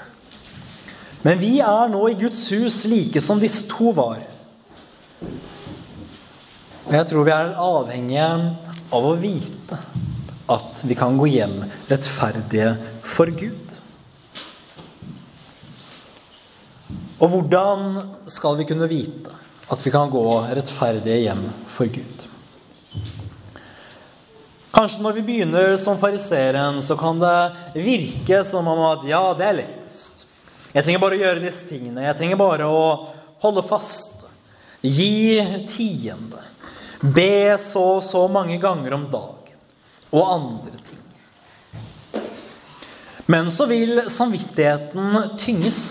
Men 1.24 1.40
vi 1.40 1.56
er 1.64 1.90
nå 1.90 2.02
i 2.10 2.18
Guds 2.20 2.46
hus 2.52 2.82
like 2.90 3.22
som 3.24 3.40
disse 3.42 3.64
to 3.70 3.90
var. 3.96 4.20
Og 6.84 6.92
jeg 6.92 7.08
tror 7.08 7.26
vi 7.26 7.32
er 7.34 7.54
avhengige 7.64 8.28
av 8.94 9.06
å 9.08 9.14
vite 9.18 9.78
at 10.52 10.82
vi 10.84 10.96
kan 10.98 11.16
gå 11.16 11.30
hjem 11.32 11.62
rettferdige 11.88 12.74
for 13.14 13.32
Gud. 13.32 13.78
Og 17.24 17.30
hvordan 17.32 18.02
skal 18.28 18.58
vi 18.60 18.68
kunne 18.68 18.90
vite 18.90 19.32
at 19.68 19.86
vi 19.86 19.90
kan 19.90 20.10
gå 20.12 20.24
rettferdige 20.54 21.24
hjem 21.24 21.44
for 21.70 21.88
Gud? 21.92 22.24
Kanskje 24.74 25.04
når 25.04 25.12
vi 25.18 25.22
begynner 25.22 25.76
som 25.78 25.98
fariseeren, 26.00 26.80
så 26.82 26.96
kan 26.98 27.20
det 27.22 27.82
virke 27.84 28.42
som 28.44 28.66
om 28.68 28.80
at 28.88 29.04
ja, 29.06 29.22
det 29.38 29.46
er 29.46 29.60
lettest. 29.60 30.24
Jeg 30.74 30.82
trenger 30.82 31.02
bare 31.04 31.14
å 31.14 31.22
gjøre 31.22 31.44
disse 31.44 31.68
tingene. 31.68 32.02
Jeg 32.08 32.18
trenger 32.18 32.40
bare 32.40 32.66
å 32.66 32.82
holde 33.44 33.62
fast. 33.68 34.24
Gi 34.82 35.38
tiende. 35.70 36.42
Be 37.14 37.54
så 37.62 37.84
og 38.00 38.02
så 38.02 38.24
mange 38.32 38.58
ganger 38.58 38.96
om 38.96 39.06
dagen. 39.12 39.60
Og 40.10 40.32
andre 40.34 40.82
ting. 40.82 41.00
Men 43.30 43.50
så 43.54 43.68
vil 43.70 44.02
samvittigheten 44.10 45.38
tynges. 45.40 45.84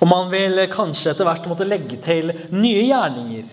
Og 0.00 0.08
man 0.08 0.30
vil 0.32 0.62
kanskje 0.72 1.12
etter 1.12 1.28
hvert 1.28 1.48
måtte 1.50 1.68
legge 1.68 1.98
til 2.00 2.32
nye 2.56 2.84
gjerninger. 2.88 3.48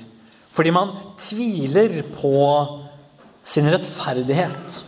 Fordi 0.56 0.74
man 0.74 0.94
tviler 1.22 2.00
på 2.16 2.38
sin 3.48 3.68
rettferdighet. 3.72 4.84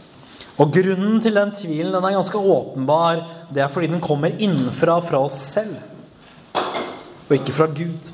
Og 0.59 0.73
grunnen 0.75 1.19
til 1.23 1.37
den 1.37 1.51
tvilen 1.55 1.93
den 1.93 2.05
er 2.05 2.17
ganske 2.17 2.39
åpenbar. 2.39 3.21
Det 3.53 3.63
er 3.63 3.71
fordi 3.71 3.91
den 3.93 4.03
kommer 4.03 4.35
innenfra 4.35 4.97
fra 5.03 5.21
oss 5.23 5.37
selv, 5.53 5.77
og 7.29 7.35
ikke 7.35 7.55
fra 7.55 7.69
Gud. 7.71 8.09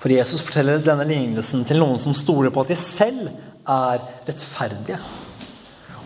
For 0.00 0.12
Jesus 0.12 0.42
forteller 0.44 0.80
denne 0.84 1.06
lignelsen 1.08 1.64
til 1.68 1.80
noen 1.80 1.98
som 2.00 2.16
stoler 2.16 2.52
på 2.52 2.64
at 2.64 2.72
de 2.72 2.76
selv 2.78 3.28
er 3.68 4.04
rettferdige. 4.28 5.00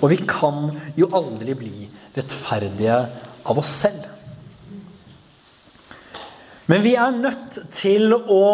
Og 0.03 0.11
vi 0.13 0.19
kan 0.29 0.75
jo 0.99 1.11
aldri 1.15 1.55
bli 1.59 1.89
rettferdige 2.15 2.99
av 3.47 3.59
oss 3.59 3.71
selv. 3.85 4.14
Men 6.67 6.85
vi 6.85 6.95
er 6.97 7.13
nødt 7.13 7.59
til 7.77 8.15
å 8.15 8.45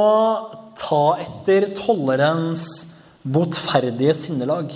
ta 0.78 1.04
etter 1.22 1.68
tollerens 1.78 2.64
botferdige 3.22 4.16
sinnelag. 4.18 4.72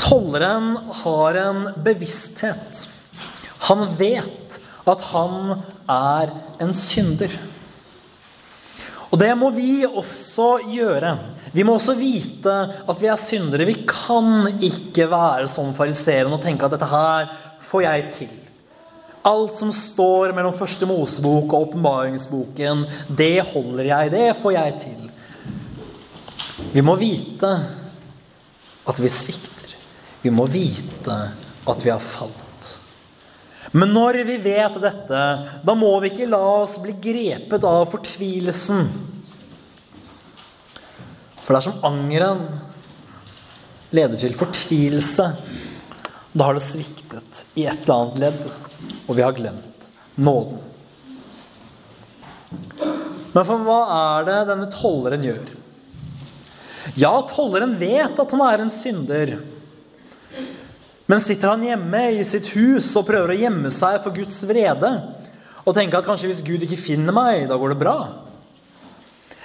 Tolleren 0.00 0.72
har 1.02 1.38
en 1.42 1.62
bevissthet. 1.84 2.86
Han 3.68 3.84
vet 4.00 4.56
at 4.88 5.04
han 5.10 5.60
er 5.90 6.32
en 6.62 6.72
synder. 6.76 7.36
Og 9.10 9.18
det 9.20 9.30
må 9.36 9.50
vi 9.52 9.82
også 9.84 10.52
gjøre. 10.70 11.16
Vi 11.52 11.64
må 11.66 11.74
også 11.76 11.98
vite 11.98 12.54
at 12.88 13.00
vi 13.02 13.10
er 13.10 13.20
syndere. 13.20 13.66
Vi 13.68 13.82
kan 13.84 14.46
ikke 14.56 15.10
være 15.10 15.50
som 15.50 15.74
fariseeren 15.76 16.32
og 16.32 16.40
tenke 16.44 16.64
at 16.64 16.76
dette 16.76 16.88
her 16.88 17.32
får 17.70 17.84
jeg 17.84 18.12
til. 18.16 18.36
Alt 19.22 19.58
som 19.58 19.72
står 19.74 20.32
mellom 20.32 20.54
første 20.56 20.86
Mosebok 20.88 21.52
og 21.52 21.68
åpenbaringsboken, 21.68 22.86
det 23.12 23.42
holder 23.52 23.90
jeg. 23.90 24.12
Det 24.14 24.28
får 24.40 24.54
jeg 24.56 24.76
til. 24.86 25.10
Vi 26.72 26.84
må 26.84 26.96
vite 27.00 27.50
at 28.88 29.00
vi 29.00 29.10
svikter. 29.12 29.74
Vi 30.22 30.32
må 30.32 30.46
vite 30.48 31.18
at 31.68 31.84
vi 31.84 31.92
har 31.92 32.00
falt. 32.00 32.36
Men 33.76 33.92
når 33.94 34.22
vi 34.26 34.38
vet 34.42 34.80
dette, 34.82 35.20
da 35.62 35.76
må 35.78 35.92
vi 36.02 36.10
ikke 36.10 36.30
la 36.30 36.40
oss 36.62 36.78
bli 36.82 36.96
grepet 37.02 37.64
av 37.66 37.84
fortvilelsen. 37.92 38.88
For 41.44 41.54
dersom 41.54 41.84
angeren 41.86 42.42
leder 43.94 44.18
til 44.18 44.34
fortvilelse, 44.38 45.28
da 46.32 46.46
har 46.46 46.56
det 46.56 46.64
sviktet 46.64 47.44
i 47.58 47.66
et 47.66 47.84
eller 47.84 47.94
annet 47.96 48.20
ledd, 48.24 48.42
og 49.06 49.16
vi 49.16 49.24
har 49.24 49.36
glemt 49.36 49.88
nåden. 50.20 50.60
Men 53.30 53.46
for 53.46 53.62
hva 53.62 53.80
er 53.94 54.26
det 54.26 54.38
denne 54.50 54.68
tolleren 54.74 55.24
gjør? 55.24 55.50
Ja, 56.98 57.12
tolleren 57.30 57.76
vet 57.78 58.18
at 58.18 58.34
han 58.34 58.42
er 58.46 58.64
en 58.64 58.72
synder. 58.72 59.36
Men 61.10 61.22
sitter 61.22 61.52
han 61.52 61.66
hjemme 61.66 62.02
i 62.16 62.24
sitt 62.26 62.50
hus 62.54 62.88
og 62.98 63.06
prøver 63.08 63.34
å 63.34 63.38
gjemme 63.38 63.70
seg 63.74 63.98
for 64.04 64.14
Guds 64.14 64.42
vrede 64.46 64.90
og 65.60 65.74
tenker 65.76 66.00
at 66.00 66.06
kanskje 66.08 66.30
hvis 66.30 66.44
Gud 66.46 66.62
ikke 66.64 66.80
finner 66.80 67.14
meg, 67.14 67.44
da 67.50 67.58
går 67.60 67.74
det 67.74 67.80
bra? 67.82 67.96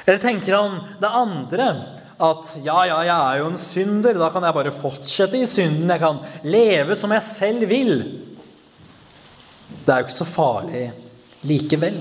Eller 0.05 0.21
tenker 0.21 0.55
han 0.55 0.77
det 1.01 1.09
andre? 1.09 1.67
At 2.15 2.53
ja, 2.63 2.77
ja, 2.87 2.99
jeg 3.03 3.15
er 3.15 3.39
jo 3.41 3.49
en 3.49 3.59
synder, 3.59 4.15
da 4.15 4.29
kan 4.31 4.45
jeg 4.45 4.55
bare 4.55 4.71
fortsette 4.77 5.41
i 5.41 5.49
synden. 5.49 5.89
Jeg 5.91 5.99
kan 5.99 6.21
leve 6.47 6.95
som 6.95 7.11
jeg 7.11 7.25
selv 7.27 7.65
vil. 7.67 7.97
Det 9.85 9.93
er 9.93 10.01
jo 10.01 10.07
ikke 10.07 10.17
så 10.17 10.25
farlig 10.25 10.85
likevel. 11.45 11.99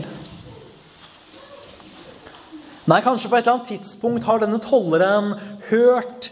Nei, 2.89 3.01
kanskje 3.05 3.29
på 3.29 3.37
et 3.37 3.45
eller 3.45 3.59
annet 3.59 3.71
tidspunkt 3.75 4.27
har 4.29 4.41
denne 4.41 4.61
tolleren 4.61 5.35
hørt 5.71 6.31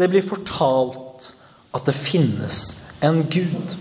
det 0.00 0.08
blir 0.10 0.24
fortalt 0.26 1.30
at 1.74 1.86
det 1.86 1.94
finnes 1.96 2.60
en 3.04 3.22
Gud. 3.30 3.76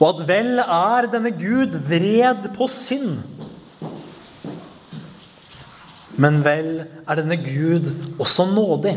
Og 0.00 0.06
at 0.08 0.24
vel 0.28 0.58
er 0.60 1.08
denne 1.12 1.32
Gud 1.36 1.78
vred 1.88 2.48
på 2.56 2.68
synd. 2.70 3.20
Men 6.20 6.42
vel 6.46 6.84
er 6.84 7.20
denne 7.20 7.38
Gud 7.40 7.92
også 8.18 8.48
nådig. 8.50 8.96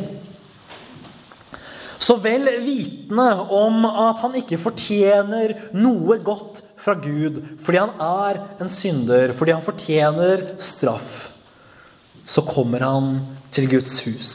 Så 1.99 2.17
vel 2.21 2.45
vitende 2.61 3.29
om 3.53 3.85
at 3.89 4.21
han 4.21 4.37
ikke 4.37 4.59
fortjener 4.61 5.55
noe 5.73 6.19
godt 6.21 6.61
fra 6.77 6.93
Gud 7.01 7.41
fordi 7.63 7.81
han 7.81 7.95
er 8.03 8.39
en 8.61 8.69
synder, 8.71 9.33
fordi 9.37 9.55
han 9.55 9.65
fortjener 9.65 10.45
straff, 10.61 11.27
så 12.27 12.43
kommer 12.45 12.85
han 12.85 13.09
til 13.51 13.69
Guds 13.71 13.99
hus, 14.05 14.31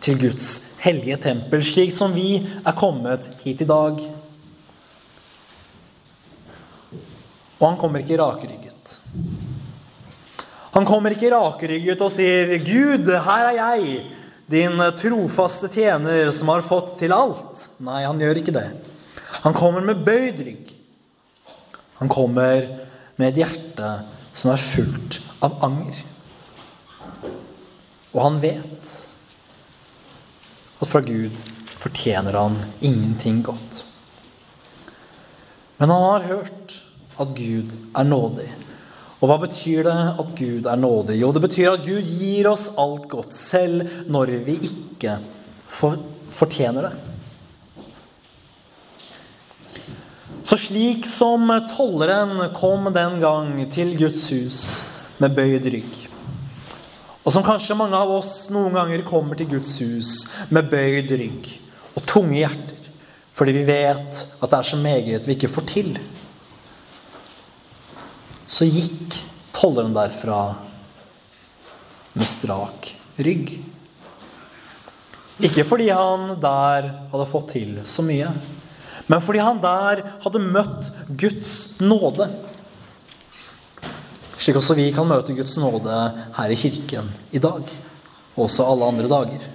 til 0.00 0.20
Guds 0.20 0.52
hellige 0.80 1.18
tempel, 1.26 1.64
slik 1.64 1.92
som 1.92 2.14
vi 2.14 2.38
er 2.40 2.76
kommet 2.78 3.28
hit 3.42 3.64
i 3.64 3.68
dag. 3.68 4.00
Og 7.60 7.66
han 7.66 7.76
kommer 7.80 8.00
ikke 8.00 8.20
rakrygget. 8.20 8.96
Han 10.70 10.86
kommer 10.88 11.12
ikke 11.12 11.32
rakrygget 11.34 12.00
og 12.00 12.12
sier 12.14 12.54
'Gud, 12.62 13.10
her 13.10 13.50
er 13.50 13.56
jeg. 13.58 14.06
Din 14.50 14.82
trofaste 14.98 15.68
tjener 15.70 16.30
som 16.34 16.50
har 16.50 16.66
fått 16.66 16.96
til 16.98 17.14
alt. 17.14 17.68
Nei, 17.86 18.02
han 18.02 18.20
gjør 18.20 18.40
ikke 18.40 18.54
det. 18.56 18.66
Han 19.44 19.54
kommer 19.54 19.84
med 19.86 20.02
bøyd 20.06 20.40
rygg. 20.42 20.72
Han 22.00 22.10
kommer 22.10 22.66
med 23.20 23.28
et 23.28 23.42
hjerte 23.42 23.92
som 24.32 24.52
er 24.54 24.62
fullt 24.62 25.20
av 25.44 25.58
anger. 25.66 26.00
Og 28.10 28.20
han 28.24 28.40
vet 28.42 28.94
at 30.80 30.88
fra 30.88 31.02
Gud 31.04 31.36
fortjener 31.80 32.34
han 32.34 32.58
ingenting 32.80 33.42
godt. 33.46 33.84
Men 35.78 35.92
han 35.94 36.06
har 36.08 36.26
hørt 36.32 36.74
at 37.20 37.36
Gud 37.36 37.76
er 37.96 38.08
nådig. 38.08 38.48
Og 39.20 39.28
hva 39.28 39.36
betyr 39.42 39.84
det 39.84 39.98
at 40.22 40.32
Gud 40.36 40.66
er 40.66 40.80
nådig? 40.80 41.18
Jo, 41.20 41.28
det 41.36 41.42
betyr 41.44 41.74
at 41.74 41.84
Gud 41.84 42.00
gir 42.08 42.48
oss 42.48 42.70
alt 42.80 43.04
godt, 43.12 43.34
selv 43.36 43.84
når 44.08 44.32
vi 44.46 44.56
ikke 44.70 45.18
fortjener 46.32 46.88
det. 46.88 46.94
Så 50.48 50.56
slik 50.56 51.04
som 51.06 51.52
tolleren 51.76 52.40
kom 52.56 52.88
den 52.94 53.20
gang 53.20 53.60
til 53.70 53.92
Guds 54.00 54.24
hus 54.32 54.60
med 55.20 55.36
bøyd 55.36 55.68
rygg, 55.68 55.98
og 57.20 57.34
som 57.34 57.44
kanskje 57.44 57.76
mange 57.76 57.98
av 57.98 58.08
oss 58.16 58.48
noen 58.50 58.72
ganger 58.74 59.04
kommer 59.04 59.36
til 59.36 59.50
Guds 59.52 59.76
hus 59.84 60.14
med 60.48 60.72
bøyd 60.72 61.12
rygg 61.20 61.50
og 61.92 62.06
tunge 62.08 62.40
hjerter 62.40 62.78
fordi 63.36 63.54
vi 63.56 63.68
vet 63.68 64.18
at 64.42 64.50
det 64.52 64.56
er 64.58 64.66
så 64.68 64.76
meget 64.76 65.24
vi 65.24 65.32
ikke 65.32 65.48
får 65.48 65.64
til, 65.70 65.94
så 68.50 68.66
gikk 68.66 69.14
tolleren 69.54 69.94
derfra 69.94 70.40
med 72.18 72.26
strak 72.26 72.90
rygg. 73.22 73.52
Ikke 75.40 75.64
fordi 75.64 75.88
han 75.94 76.34
der 76.42 76.90
hadde 77.12 77.28
fått 77.30 77.54
til 77.54 77.78
så 77.88 78.04
mye, 78.04 78.32
men 79.10 79.22
fordi 79.24 79.42
han 79.42 79.62
der 79.62 80.02
hadde 80.24 80.42
møtt 80.42 80.90
Guds 81.18 81.54
nåde. 81.80 82.26
Slik 84.40 84.58
også 84.58 84.76
vi 84.78 84.90
kan 84.94 85.08
møte 85.08 85.34
Guds 85.36 85.56
nåde 85.60 85.96
her 86.36 86.52
i 86.52 86.58
kirken 86.58 87.08
i 87.30 87.40
dag. 87.42 87.64
Og 88.36 88.46
også 88.46 88.66
alle 88.66 88.86
andre 88.88 89.10
dager. 89.10 89.48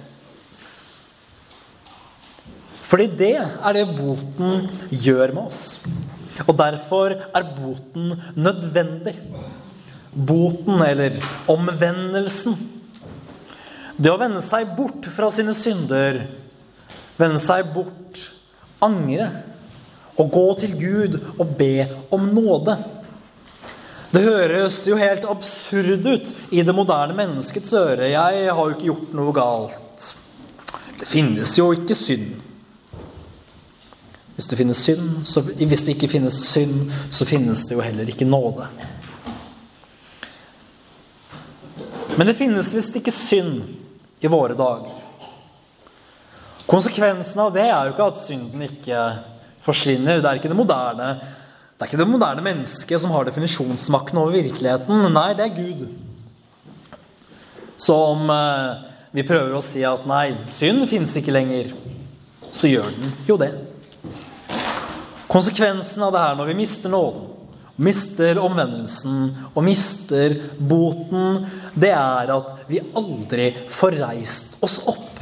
Fordi 2.86 3.08
det 3.18 3.34
er 3.40 3.74
det 3.74 3.86
boten 3.96 4.68
gjør 4.92 5.32
med 5.34 5.48
oss. 5.48 5.62
Og 6.44 6.54
derfor 6.58 7.16
er 7.16 7.50
boten 7.56 8.14
nødvendig. 8.36 9.16
Boten, 10.12 10.80
eller 10.84 11.16
omvendelsen. 11.48 12.56
Det 13.96 14.12
å 14.12 14.20
vende 14.20 14.42
seg 14.44 14.74
bort 14.76 15.08
fra 15.16 15.30
sine 15.32 15.54
synder, 15.56 16.26
vende 17.16 17.40
seg 17.40 17.70
bort, 17.72 18.20
angre, 18.84 19.30
og 20.20 20.32
gå 20.32 20.44
til 20.60 20.76
Gud 20.80 21.16
og 21.36 21.56
be 21.56 21.86
om 22.12 22.28
nåde. 22.32 22.76
Det 24.12 24.22
høres 24.24 24.78
jo 24.86 24.96
helt 25.00 25.26
absurd 25.28 26.06
ut 26.06 26.30
i 26.54 26.62
det 26.64 26.74
moderne 26.76 27.16
menneskets 27.16 27.72
øre. 27.76 28.12
Jeg 28.12 28.46
har 28.48 28.60
jo 28.60 28.76
ikke 28.76 28.88
gjort 28.90 29.16
noe 29.16 29.34
galt. 29.36 30.12
Det 30.96 31.08
finnes 31.10 31.52
jo 31.58 31.68
ikke 31.76 31.96
synd. 31.98 32.45
Hvis 34.36 34.50
det 34.50 34.74
synd, 34.76 35.24
så, 35.24 35.40
hvis 35.40 35.82
det 35.86 35.94
ikke 35.96 36.10
finnes 36.12 36.36
synd, 36.50 36.90
så 37.10 37.24
finnes 37.24 37.64
det 37.66 37.74
jo 37.74 37.84
heller 37.84 38.08
ikke 38.08 38.28
nåde. 38.28 38.68
Men 42.16 42.28
det 42.28 42.36
finnes 42.36 42.74
visst 42.74 42.96
ikke 42.96 43.12
synd 43.12 43.64
i 44.20 44.28
våre 44.28 44.56
dager. 44.56 44.92
Konsekvensen 46.66 47.40
av 47.40 47.54
det 47.54 47.64
er 47.64 47.86
jo 47.86 47.94
ikke 47.94 48.10
at 48.10 48.20
synden 48.20 48.62
ikke 48.66 49.00
forsvinner. 49.64 50.20
Det 50.20 50.30
er 50.30 50.40
ikke 50.40 50.52
det 50.52 50.58
moderne 50.58 51.10
det 51.76 51.90
ikke 51.90 51.98
det 52.00 52.08
moderne 52.08 52.40
mennesket 52.40 53.00
som 53.02 53.10
har 53.12 53.26
definisjonsmakten 53.28 54.16
over 54.16 54.32
virkeligheten. 54.32 55.10
Nei, 55.12 55.34
det 55.36 55.44
er 55.44 55.56
Gud. 55.58 55.82
Så 57.76 57.92
om 58.14 58.30
eh, 58.32 58.86
vi 59.12 59.24
prøver 59.28 59.52
å 59.52 59.64
si 59.64 59.82
at 59.84 60.06
nei, 60.08 60.30
synd 60.48 60.86
finnes 60.88 61.12
ikke 61.20 61.34
lenger, 61.36 61.74
så 62.48 62.70
gjør 62.70 62.88
den 62.96 63.12
jo 63.28 63.36
det. 63.36 63.50
Konsekvensen 65.36 66.00
av 66.06 66.14
det 66.14 66.20
her 66.22 66.36
når 66.38 66.48
vi 66.48 66.56
mister 66.56 66.88
nåden, 66.88 67.26
mister 67.76 68.38
omvendelsen 68.40 69.26
og 69.50 69.64
mister 69.66 70.32
boten, 70.56 71.42
det 71.76 71.90
er 71.92 72.30
at 72.32 72.62
vi 72.70 72.80
aldri 72.96 73.50
får 73.68 73.98
reist 74.00 74.54
oss 74.64 74.78
opp. 74.88 75.20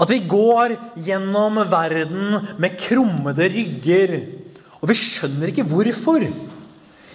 At 0.00 0.08
vi 0.08 0.22
går 0.30 0.78
gjennom 1.04 1.60
verden 1.68 2.38
med 2.56 2.78
krummede 2.80 3.50
rygger 3.52 4.14
og 4.78 4.88
vi 4.88 4.96
skjønner 4.96 5.52
ikke 5.52 5.66
hvorfor. 5.68 6.24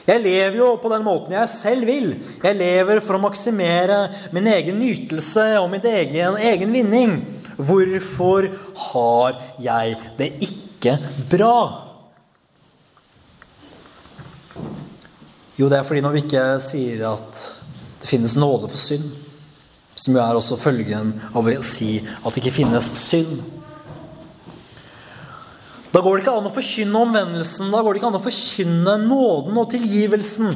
Jeg 0.03 0.21
lever 0.21 0.59
jo 0.59 0.67
på 0.83 0.91
den 0.91 1.05
måten 1.05 1.33
jeg 1.33 1.49
selv 1.49 1.87
vil. 1.87 2.11
Jeg 2.43 2.59
lever 2.59 3.01
for 3.01 3.17
å 3.17 3.23
maksimere 3.23 4.03
min 4.35 4.51
egen 4.51 4.77
nytelse 4.83 5.47
og 5.63 5.71
min 5.71 5.87
egen, 5.95 6.37
egen 6.43 6.77
vinning. 6.77 7.15
Hvorfor 7.57 8.51
har 8.91 9.41
jeg 9.63 9.97
det 10.19 10.29
ikke 10.43 10.72
bra? 11.31 11.55
Jo, 15.57 15.69
det 15.69 15.79
er 15.79 15.87
fordi 15.87 16.01
når 16.03 16.15
vi 16.15 16.23
ikke 16.25 16.45
sier 16.63 17.03
at 17.13 17.43
det 18.01 18.09
finnes 18.09 18.35
nåde 18.39 18.67
for 18.71 18.79
synd, 18.79 19.05
som 19.95 20.15
jo 20.15 20.21
er 20.23 20.35
også 20.35 20.57
følgen 20.57 21.13
av 21.31 21.45
å 21.45 21.59
si 21.65 21.99
at 22.01 22.31
det 22.33 22.41
ikke 22.41 22.57
finnes 22.63 22.89
synd 22.97 23.41
da 25.93 26.01
går 26.01 26.17
det 26.17 26.23
ikke 26.23 26.33
an 26.39 26.49
å 26.49 26.53
forkynne 26.55 27.01
omvendelsen. 27.05 27.69
Da 27.69 27.83
går 27.85 27.93
det 27.93 27.99
ikke 28.01 28.09
an 28.09 28.17
å 28.17 28.23
forkynne 28.23 28.95
nåden 29.05 29.59
og 29.61 29.69
tilgivelsen. 29.69 30.55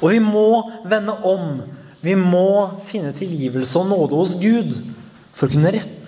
Og 0.00 0.14
vi 0.14 0.20
må 0.24 0.46
vende 0.88 1.18
om. 1.28 1.58
Vi 2.00 2.14
må 2.16 2.80
finne 2.88 3.12
tilgivelse 3.12 3.76
og 3.76 3.90
nåde 3.90 4.16
hos 4.16 4.32
Gud 4.40 4.72
for 5.36 5.46
å 5.46 5.52
kunne 5.52 5.74
rette 5.76 5.99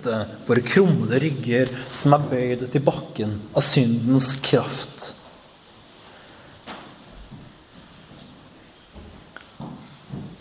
våre 0.47 0.63
krummede 0.65 1.19
rygger 1.23 1.71
som 1.93 2.15
er 2.15 2.29
bøyd 2.31 2.65
til 2.73 2.83
bakken 2.85 3.35
av 3.53 3.65
syndens 3.65 4.33
kraft. 4.43 5.11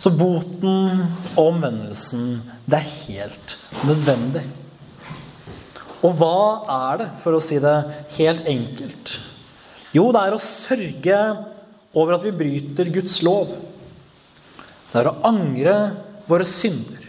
Så 0.02 0.10
boten 0.18 1.04
og 1.36 1.44
omvendelsen, 1.52 2.40
det 2.66 2.80
er 2.80 2.94
helt 3.06 3.54
nødvendig. 3.86 4.42
Og 6.02 6.16
hva 6.18 6.38
er 6.90 7.02
det, 7.04 7.10
for 7.22 7.38
å 7.38 7.42
si 7.42 7.60
det 7.62 7.76
helt 8.16 8.48
enkelt? 8.50 9.12
Jo, 9.94 10.08
det 10.10 10.24
er 10.24 10.34
å 10.34 10.42
sørge 10.42 11.20
over 11.92 12.16
at 12.16 12.24
vi 12.26 12.34
bryter 12.34 12.90
Guds 12.90 13.20
lov. 13.22 13.52
Det 14.90 14.98
er 14.98 15.12
å 15.12 15.18
angre 15.28 15.76
våre 16.26 16.48
synder. 16.48 17.01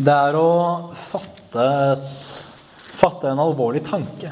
Det 0.00 0.12
er 0.14 0.36
å 0.38 0.52
fatte, 0.96 1.64
et, 1.92 2.28
fatte 2.96 3.28
en 3.28 3.42
alvorlig 3.42 3.82
tanke 3.84 4.30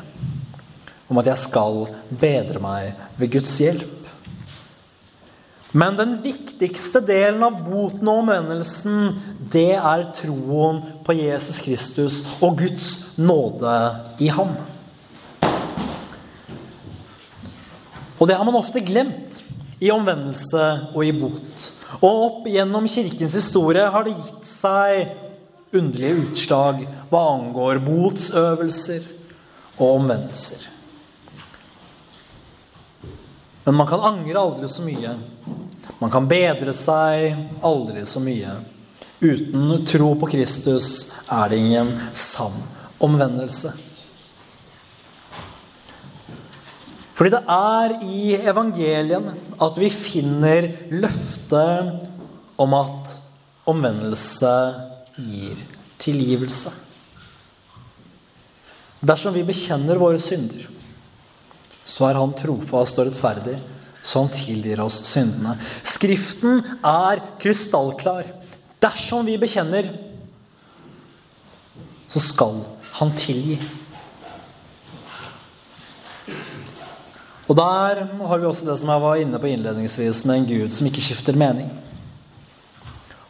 om 1.12 1.20
at 1.20 1.28
jeg 1.28 1.40
skal 1.42 1.82
bedre 2.08 2.62
meg 2.62 2.94
ved 3.20 3.34
Guds 3.34 3.52
hjelp. 3.60 4.06
Men 5.76 5.98
den 5.98 6.14
viktigste 6.24 7.02
delen 7.04 7.44
av 7.44 7.60
boten 7.66 8.08
og 8.08 8.22
omvendelsen, 8.22 9.12
det 9.52 9.74
er 9.76 10.06
troen 10.16 10.80
på 11.04 11.18
Jesus 11.18 11.60
Kristus 11.60 12.22
og 12.40 12.62
Guds 12.62 12.88
nåde 13.20 13.76
i 14.24 14.32
ham. 14.32 14.56
Og 18.16 18.24
det 18.24 18.40
har 18.40 18.48
man 18.48 18.56
ofte 18.56 18.80
glemt 18.80 19.44
i 19.84 19.92
omvendelse 19.92 20.66
og 20.94 21.02
i 21.04 21.12
bot. 21.12 21.70
Og 22.00 22.12
opp 22.24 22.48
gjennom 22.48 22.88
kirkens 22.88 23.36
historie 23.36 23.84
har 23.84 24.08
det 24.08 24.16
gitt 24.16 24.48
seg 24.48 25.27
underlige 25.72 26.22
utslag 26.24 26.82
hva 27.10 27.22
angår 27.34 27.80
botsøvelser 27.84 29.06
og 29.78 29.98
omvendelser. 29.98 30.64
Men 33.66 33.76
man 33.76 33.88
kan 33.90 34.00
angre 34.00 34.40
aldri 34.40 34.68
så 34.70 34.84
mye. 34.84 35.12
Man 36.00 36.12
kan 36.12 36.28
bedre 36.30 36.72
seg 36.76 37.60
aldri 37.64 38.04
så 38.08 38.22
mye. 38.24 38.54
Uten 39.20 39.84
tro 39.88 40.14
på 40.16 40.30
Kristus 40.30 41.10
er 41.26 41.50
det 41.50 41.58
ingen 41.60 41.92
sann 42.16 42.56
omvendelse. 43.04 43.74
Fordi 47.18 47.32
det 47.34 47.40
er 47.50 47.96
i 48.06 48.36
evangelien 48.38 49.32
at 49.58 49.78
vi 49.82 49.90
finner 49.90 50.70
løftet 50.94 52.06
om 52.62 52.76
at 52.78 53.16
omvendelse 53.68 54.52
gir 55.18 55.58
tilgivelse. 55.98 56.72
Dersom 59.00 59.34
vi 59.34 59.46
bekjenner 59.46 59.98
våre 60.00 60.18
synder, 60.22 60.66
så 61.84 62.08
er 62.08 62.18
Han 62.18 62.34
trofast 62.36 62.98
og 62.98 63.08
rettferdig, 63.08 63.56
så 64.02 64.22
han 64.22 64.30
tilgir 64.32 64.80
oss 64.80 65.02
syndene. 65.08 65.56
Skriften 65.86 66.62
er 66.86 67.20
krystallklar. 67.42 68.28
Dersom 68.80 69.26
vi 69.26 69.38
bekjenner, 69.40 69.90
så 72.08 72.22
skal 72.22 72.62
han 73.00 73.12
tilgi. 73.18 73.58
Og 77.48 77.56
der 77.56 78.02
har 78.04 78.40
vi 78.40 78.46
også 78.46 78.66
det 78.68 78.76
som 78.80 78.90
jeg 78.92 79.02
var 79.02 79.20
inne 79.20 79.40
på 79.40 79.48
innledningsvis, 79.48 80.24
med 80.28 80.42
en 80.42 80.48
Gud 80.48 80.74
som 80.76 80.88
ikke 80.88 81.04
skifter 81.04 81.36
mening. 81.36 81.70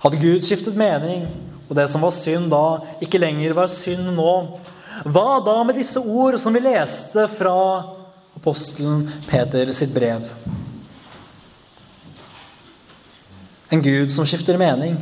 Hadde 0.03 0.19
Gud 0.23 0.47
skiftet 0.47 0.79
mening, 0.79 1.27
og 1.69 1.77
det 1.77 1.87
som 1.93 2.05
var 2.05 2.15
synd 2.17 2.49
da, 2.53 2.65
ikke 3.05 3.21
lenger 3.21 3.55
var 3.57 3.71
synd 3.73 4.09
nå, 4.17 4.33
hva 5.05 5.39
da 5.45 5.61
med 5.67 5.77
disse 5.79 6.01
ord 6.01 6.39
som 6.41 6.55
vi 6.57 6.65
leste 6.65 7.29
fra 7.37 7.55
apostelen 8.39 9.05
Peter 9.29 9.71
sitt 9.77 9.93
brev? 9.95 10.25
En 13.69 13.85
Gud 13.85 14.11
som 14.15 14.27
skifter 14.27 14.57
mening. 14.59 14.97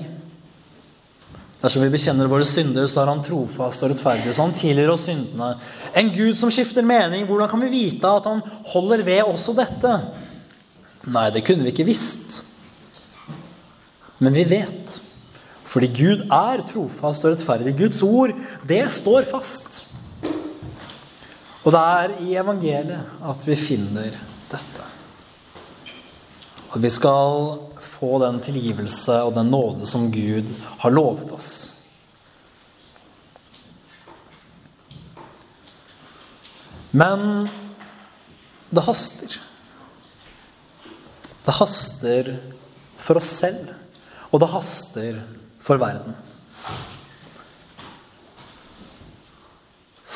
Dersom 1.62 1.85
vi 1.87 1.92
bekjenner 1.94 2.29
våre 2.29 2.44
synder, 2.48 2.88
så 2.90 3.00
er 3.02 3.12
han 3.12 3.22
trofast 3.24 3.85
og 3.87 3.92
rettferdig, 3.94 4.35
så 4.35 4.44
han 4.44 4.55
tilgir 4.57 4.90
oss 4.92 5.07
syndene. 5.09 5.55
En 5.96 6.11
Gud 6.12 6.37
som 6.38 6.52
skifter 6.52 6.85
mening, 6.85 7.24
hvordan 7.29 7.48
kan 7.50 7.62
vi 7.62 7.72
vite 7.72 8.11
at 8.11 8.26
han 8.29 8.42
holder 8.74 9.07
ved 9.07 9.22
også 9.24 9.55
dette? 9.57 9.94
Nei, 11.07 11.31
det 11.33 11.46
kunne 11.46 11.64
vi 11.64 11.72
ikke 11.72 11.87
visst. 11.88 12.42
Men 14.18 14.37
vi 14.37 14.44
vet. 14.50 15.00
Fordi 15.76 15.90
Gud 15.92 16.22
er 16.32 16.62
trofast 16.64 17.26
og 17.26 17.34
rettferdig. 17.34 17.74
Guds 17.76 17.98
ord, 18.00 18.30
det 18.64 18.80
står 18.88 19.26
fast. 19.28 19.82
Og 21.66 21.74
det 21.74 21.82
er 21.82 22.14
i 22.24 22.36
evangeliet 22.40 23.26
at 23.28 23.44
vi 23.44 23.58
finner 23.60 24.16
dette. 24.48 24.86
At 26.72 26.80
vi 26.80 26.92
skal 26.94 27.58
få 27.90 28.14
den 28.24 28.40
tilgivelse 28.40 29.18
og 29.28 29.36
den 29.36 29.52
nåde 29.52 29.84
som 29.92 30.08
Gud 30.14 30.48
har 30.80 30.96
lovet 30.96 31.36
oss. 31.36 31.52
Men 36.96 37.50
det 38.72 38.88
haster. 38.88 39.40
Det 41.44 41.60
haster 41.60 42.36
for 42.96 43.20
oss 43.20 43.34
selv, 43.44 43.74
og 44.32 44.40
det 44.40 44.54
haster 44.56 45.20
for 45.20 45.45
verden. 45.74 46.14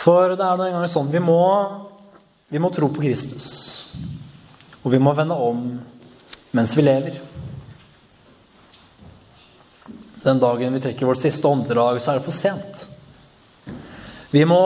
For 0.01 0.37
det 0.39 0.47
er 0.47 0.57
nå 0.57 0.69
engang 0.69 0.87
sånn 0.89 1.11
vi 1.13 1.21
må, 1.21 1.41
vi 2.49 2.63
må 2.63 2.71
tro 2.73 2.89
på 2.93 3.03
Kristus. 3.03 3.51
Og 4.81 4.95
vi 4.95 5.01
må 5.03 5.13
vende 5.19 5.37
om 5.37 5.67
mens 6.57 6.73
vi 6.79 6.87
lever. 6.87 7.19
Den 10.25 10.41
dagen 10.41 10.73
vi 10.77 10.81
trekker 10.85 11.09
vårt 11.09 11.21
siste 11.21 11.49
åndedrag, 11.49 12.01
så 12.01 12.13
er 12.13 12.21
det 12.21 12.27
for 12.27 12.37
sent. 12.37 12.87
Vi 14.31 14.45
må 14.49 14.63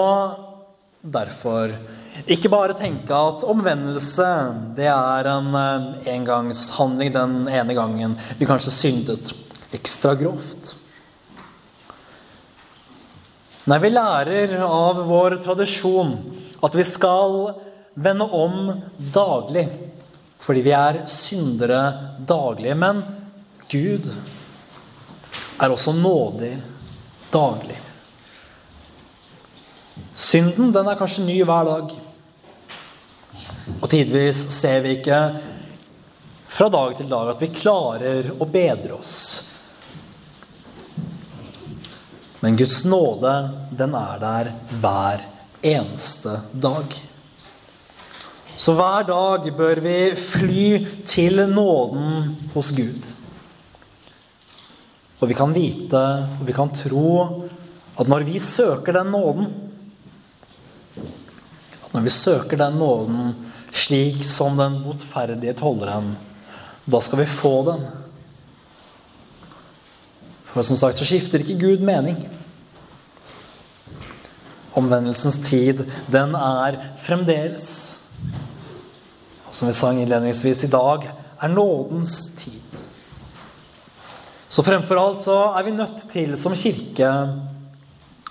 derfor 1.01 1.73
ikke 2.31 2.51
bare 2.53 2.77
tenke 2.79 3.15
at 3.17 3.43
omvendelse 3.49 4.27
det 4.77 4.87
er 4.87 5.29
en 5.29 5.49
eh, 5.59 6.13
engangshandling 6.15 7.11
den 7.15 7.35
ene 7.51 7.75
gangen 7.77 8.15
vi 8.39 8.47
kanskje 8.49 8.73
syndet 8.73 9.33
ekstra 9.75 10.15
grovt. 10.19 10.75
Nei, 13.65 13.79
vi 13.81 13.91
lærer 13.95 14.59
av 14.67 14.99
vår 15.09 15.39
tradisjon 15.45 16.19
at 16.65 16.75
vi 16.77 16.85
skal 16.85 17.55
vende 17.95 18.25
om 18.25 18.75
daglig. 19.15 19.65
Fordi 20.45 20.61
vi 20.67 20.75
er 20.77 21.05
syndere 21.09 21.81
daglig. 22.29 22.75
Men 22.77 23.01
Gud 23.73 24.11
er 25.57 25.73
også 25.73 25.95
nådig 25.97 26.53
daglig. 27.33 27.79
Synden 30.15 30.75
den 30.75 30.91
er 30.91 30.99
kanskje 31.01 31.25
ny 31.25 31.41
hver 31.47 31.71
dag. 31.71 31.97
Og 33.81 33.89
tidvis 33.91 34.45
ser 34.53 34.85
vi 34.85 34.99
ikke 34.99 35.23
fra 36.55 36.69
dag 36.71 36.93
til 36.99 37.09
dag 37.11 37.33
at 37.33 37.41
vi 37.43 37.51
klarer 37.55 38.29
å 38.37 38.47
bedre 38.47 38.99
oss. 39.01 39.17
Men 42.45 42.59
Guds 42.61 42.83
nåde, 42.85 43.31
den 43.73 43.95
er 43.97 44.19
der 44.21 44.49
hver 44.83 45.23
eneste 45.65 46.35
dag. 46.53 46.93
Så 48.61 48.75
hver 48.77 49.07
dag 49.09 49.49
bør 49.57 49.81
vi 49.81 49.95
fly 50.13 50.67
til 51.09 51.41
nåden 51.49 52.35
hos 52.53 52.69
Gud. 52.77 53.09
Og 55.25 55.31
vi 55.31 55.39
kan 55.39 55.57
vite 55.57 56.05
og 56.37 56.45
vi 56.45 56.53
kan 56.53 56.75
tro 56.77 57.09
at 57.97 58.13
når 58.13 58.29
vi 58.29 58.37
søker 58.39 58.93
den 58.93 59.15
nåden 59.15 59.49
At 61.81 61.95
når 61.97 62.05
vi 62.05 62.13
søker 62.13 62.61
den 62.61 62.77
nåden 62.77 63.35
slik 63.73 64.21
som 64.25 64.61
den 64.61 64.83
botferdige 64.85 65.57
tolleren, 65.57 66.13
da 66.85 67.01
skal 67.01 67.25
vi 67.25 67.27
få 67.41 67.63
den. 67.73 67.89
For 70.55 70.63
som 70.63 70.79
sagt 70.79 71.01
så 71.03 71.07
skifter 71.09 71.43
ikke 71.43 71.59
Gud 71.59 71.83
mening. 71.83 72.21
Omvendelsens 74.79 75.41
tid, 75.49 75.83
den 76.11 76.35
er 76.39 76.79
fremdeles. 77.03 77.69
Og 79.49 79.55
som 79.55 79.71
vi 79.71 79.75
sang 79.75 80.01
innledningsvis 80.03 80.65
i 80.67 80.71
dag, 80.71 81.09
er 81.43 81.51
nådens 81.51 82.15
tid. 82.39 82.83
Så 84.49 84.63
fremfor 84.63 84.99
alt 85.01 85.25
så 85.25 85.37
er 85.59 85.67
vi 85.67 85.75
nødt 85.75 86.07
til 86.13 86.37
som 86.39 86.55
kirke 86.59 87.11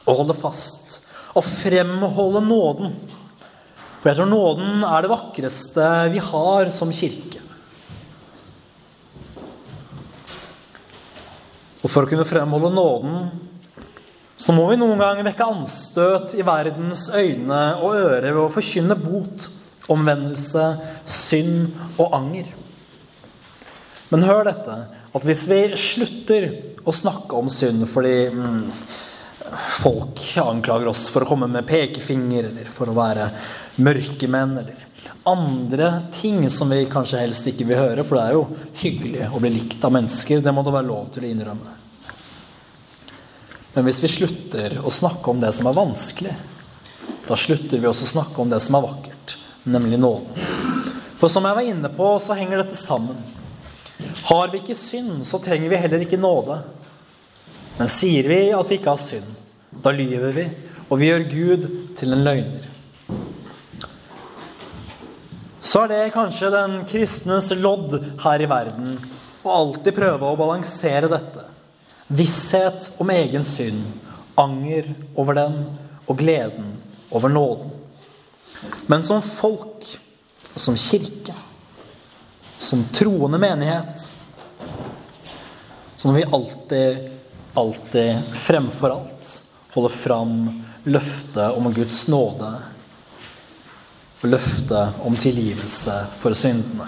å 0.07 0.15
holde 0.15 0.35
fast 0.39 1.01
og 1.33 1.43
fremholde 1.47 2.43
nåden. 2.45 2.93
For 3.99 4.11
jeg 4.11 4.19
tror 4.19 4.29
nåden 4.29 4.83
er 4.83 5.03
det 5.03 5.11
vakreste 5.11 5.87
vi 6.13 6.21
har 6.23 6.71
som 6.75 6.91
kirke. 6.95 7.32
Og 11.83 11.91
for 11.91 12.05
å 12.05 12.09
kunne 12.09 12.27
fremholde 12.27 12.71
nåden, 12.73 13.27
så 14.39 14.55
må 14.55 14.65
vi 14.69 14.79
noen 14.79 14.99
ganger 14.99 15.27
vekke 15.27 15.47
anstøt 15.51 16.33
i 16.39 16.45
verdens 16.45 17.05
øyne 17.13 17.61
og 17.83 17.99
ører 17.99 18.31
ved 18.31 18.41
å 18.41 18.51
forkynne 18.51 18.97
bot, 18.99 19.49
omvendelse, 19.91 20.63
synd 21.05 21.73
og 21.99 22.15
anger. 22.15 22.47
Men 24.13 24.25
hør 24.25 24.47
dette 24.47 24.77
at 25.13 25.25
hvis 25.27 25.45
vi 25.51 25.59
slutter 25.77 26.47
å 26.83 26.95
snakke 26.95 27.37
om 27.37 27.49
synd 27.51 27.85
fordi 27.91 28.15
mm, 28.33 28.63
folk 29.81 30.21
anklager 30.41 30.89
oss 30.91 31.05
for 31.13 31.25
å 31.25 31.29
komme 31.29 31.49
med 31.51 31.67
pekefinger, 31.67 32.49
eller 32.49 32.71
for 32.73 32.89
å 32.89 32.97
være 32.97 33.27
mørkemenn, 33.83 34.57
eller 34.63 34.87
andre 35.23 36.01
ting 36.11 36.49
som 36.49 36.69
vi 36.69 36.85
kanskje 36.91 37.21
helst 37.21 37.47
ikke 37.47 37.67
vil 37.69 37.79
høre, 37.79 38.03
for 38.03 38.19
det 38.19 38.23
er 38.25 38.37
jo 38.37 38.43
hyggelig 38.81 39.29
å 39.29 39.39
bli 39.43 39.53
likt 39.55 39.85
av 39.85 39.93
mennesker. 39.95 40.41
Det 40.43 40.53
må 40.55 40.63
det 40.65 40.73
være 40.75 40.89
lov 40.89 41.09
til 41.13 41.25
å 41.25 41.29
innrømme. 41.31 41.75
Men 43.73 43.87
hvis 43.87 44.01
vi 44.03 44.11
slutter 44.11 44.75
å 44.83 44.91
snakke 44.93 45.31
om 45.31 45.39
det 45.41 45.53
som 45.55 45.69
er 45.69 45.77
vanskelig, 45.77 46.33
da 47.27 47.37
slutter 47.39 47.79
vi 47.79 47.89
også 47.89 48.05
å 48.05 48.11
snakke 48.17 48.43
om 48.43 48.51
det 48.51 48.59
som 48.61 48.77
er 48.77 48.85
vakkert, 48.85 49.37
nemlig 49.63 49.97
nåden. 50.03 50.91
For 51.17 51.31
som 51.31 51.47
jeg 51.47 51.55
var 51.55 51.69
inne 51.71 51.89
på, 51.95 52.09
så 52.19 52.35
henger 52.35 52.61
dette 52.61 52.77
sammen. 52.77 53.17
Har 54.27 54.51
vi 54.51 54.59
ikke 54.59 54.75
synd, 54.77 55.23
så 55.25 55.39
trenger 55.41 55.71
vi 55.71 55.79
heller 55.79 56.03
ikke 56.03 56.19
nåde. 56.19 56.59
Men 57.79 57.89
sier 57.89 58.27
vi 58.27 58.41
at 58.53 58.69
vi 58.69 58.77
ikke 58.77 58.91
har 58.91 59.01
synd, 59.01 59.31
da 59.71 59.93
lyver 59.95 60.35
vi, 60.35 60.45
og 60.89 60.99
vi 60.99 61.09
gjør 61.09 61.27
Gud 61.31 61.67
til 61.97 62.13
en 62.13 62.27
løgner. 62.27 62.72
Så 65.63 65.85
er 65.85 65.91
det 65.93 66.13
kanskje 66.15 66.51
den 66.51 66.81
kristnes 66.89 67.47
lodd 67.55 67.95
her 68.19 68.41
i 68.43 68.49
verden 68.51 68.97
å 69.43 69.51
alltid 69.51 69.95
prøve 69.95 70.27
å 70.27 70.39
balansere 70.39 71.07
dette. 71.11 71.45
Visshet 72.11 72.89
om 73.01 73.11
egen 73.13 73.45
synd, 73.47 73.85
anger 74.35 74.89
over 75.15 75.37
den 75.39 75.55
og 76.03 76.19
gleden 76.19 76.73
over 77.15 77.31
nåden. 77.31 77.71
Men 78.91 79.03
som 79.03 79.23
folk 79.23 79.87
som 80.55 80.75
kirke 80.79 81.35
som 82.63 82.83
troende 82.95 83.39
menighet, 83.39 84.11
så 85.95 86.07
må 86.07 86.13
vi 86.17 86.23
alltid, 86.23 87.09
alltid 87.53 88.35
fremfor 88.43 88.95
alt 88.95 89.31
holde 89.73 89.89
fram 89.89 90.37
løftet 90.83 91.57
om 91.57 91.71
Guds 91.73 92.07
nåde 92.11 92.51
og 94.23 94.29
løftet 94.31 95.01
om 95.03 95.15
tilgivelse 95.19 95.95
for 96.21 96.35
syndene. 96.37 96.87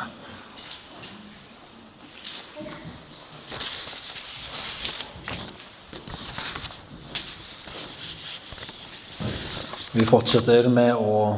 Vi 9.96 10.04
fortsetter 10.08 10.68
med 10.72 10.96
å 10.96 11.36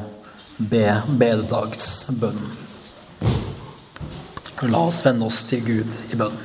be 0.58 0.86
bededagsbønnen. 1.08 2.54
La 4.66 4.80
oss 4.82 5.04
vende 5.06 5.28
oss 5.30 5.44
til 5.46 5.62
Gud 5.66 5.98
i 6.10 6.18
bønn. 6.18 6.38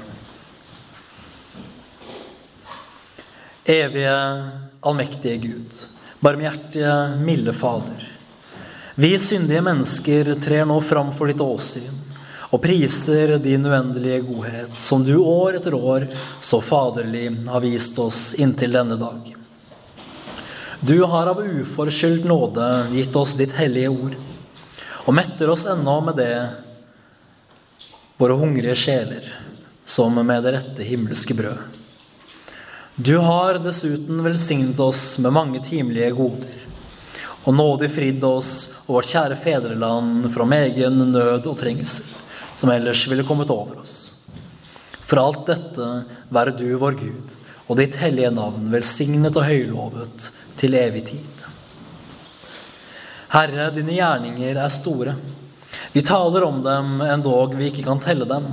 Evige, 3.73 4.17
allmektige 4.85 5.41
Gud, 5.45 5.79
barmhjertige, 6.21 6.97
milde 7.25 7.57
Fader. 7.57 8.12
Vi 8.94 9.18
syndige 9.18 9.62
mennesker 9.64 10.35
trer 10.35 10.66
nå 10.68 10.81
fram 10.85 11.14
for 11.16 11.31
ditt 11.31 11.40
åsyn 11.40 12.00
og 12.52 12.61
priser 12.61 13.38
din 13.40 13.64
uendelige 13.64 14.20
godhet, 14.26 14.74
som 14.76 15.00
du 15.05 15.14
år 15.16 15.57
etter 15.57 15.72
år 15.72 16.05
så 16.44 16.59
faderlig 16.61 17.31
har 17.48 17.62
vist 17.64 17.96
oss 18.02 18.35
inntil 18.37 18.74
denne 18.76 18.98
dag. 19.00 19.31
Du 20.85 20.98
har 21.09 21.31
av 21.31 21.40
uforskyldt 21.40 22.26
nåde 22.28 22.66
gitt 22.92 23.16
oss 23.16 23.33
ditt 23.38 23.55
hellige 23.57 23.88
ord, 23.88 24.18
og 25.07 25.16
metter 25.16 25.48
oss 25.48 25.64
ennå 25.72 25.94
med 26.05 26.20
det, 26.20 26.35
våre 28.20 28.37
hungrige 28.37 28.76
sjeler, 28.76 29.31
som 29.88 30.20
med 30.20 30.44
det 30.44 30.52
rette 30.59 30.85
himmelske 30.85 31.35
brød. 31.38 31.81
Du 33.00 33.16
har 33.24 33.57
dessuten 33.64 34.20
velsignet 34.20 34.76
oss 34.85 35.16
med 35.22 35.33
mange 35.33 35.64
timelige 35.64 36.12
goder, 36.18 36.61
og 37.42 37.55
nådig 37.57 37.90
fridd 37.94 38.24
oss 38.24 38.52
og 38.87 38.96
vårt 38.98 39.11
kjære 39.11 39.38
fedreland 39.42 40.28
fra 40.35 40.46
egen 40.61 40.98
nød 41.12 41.46
og 41.46 41.59
trengsel 41.59 42.12
som 42.55 42.70
ellers 42.70 43.07
ville 43.09 43.26
kommet 43.26 43.50
over 43.50 43.81
oss. 43.83 44.12
For 45.09 45.20
alt 45.20 45.46
dette 45.48 45.88
være 46.33 46.55
du, 46.57 46.68
vår 46.81 46.98
Gud, 47.00 47.33
og 47.66 47.78
ditt 47.81 47.96
hellige 48.00 48.31
navn 48.35 48.68
velsignet 48.72 49.37
og 49.37 49.48
høylovet 49.48 50.28
til 50.61 50.76
evig 50.78 51.07
tid. 51.11 51.46
Herre, 53.33 53.70
dine 53.72 53.94
gjerninger 53.96 54.59
er 54.61 54.72
store. 54.72 55.16
Vi 55.92 56.02
taler 56.05 56.44
om 56.44 56.61
dem 56.64 57.00
endog 57.05 57.57
vi 57.57 57.70
ikke 57.70 57.87
kan 57.87 58.00
telle 58.00 58.28
dem. 58.28 58.46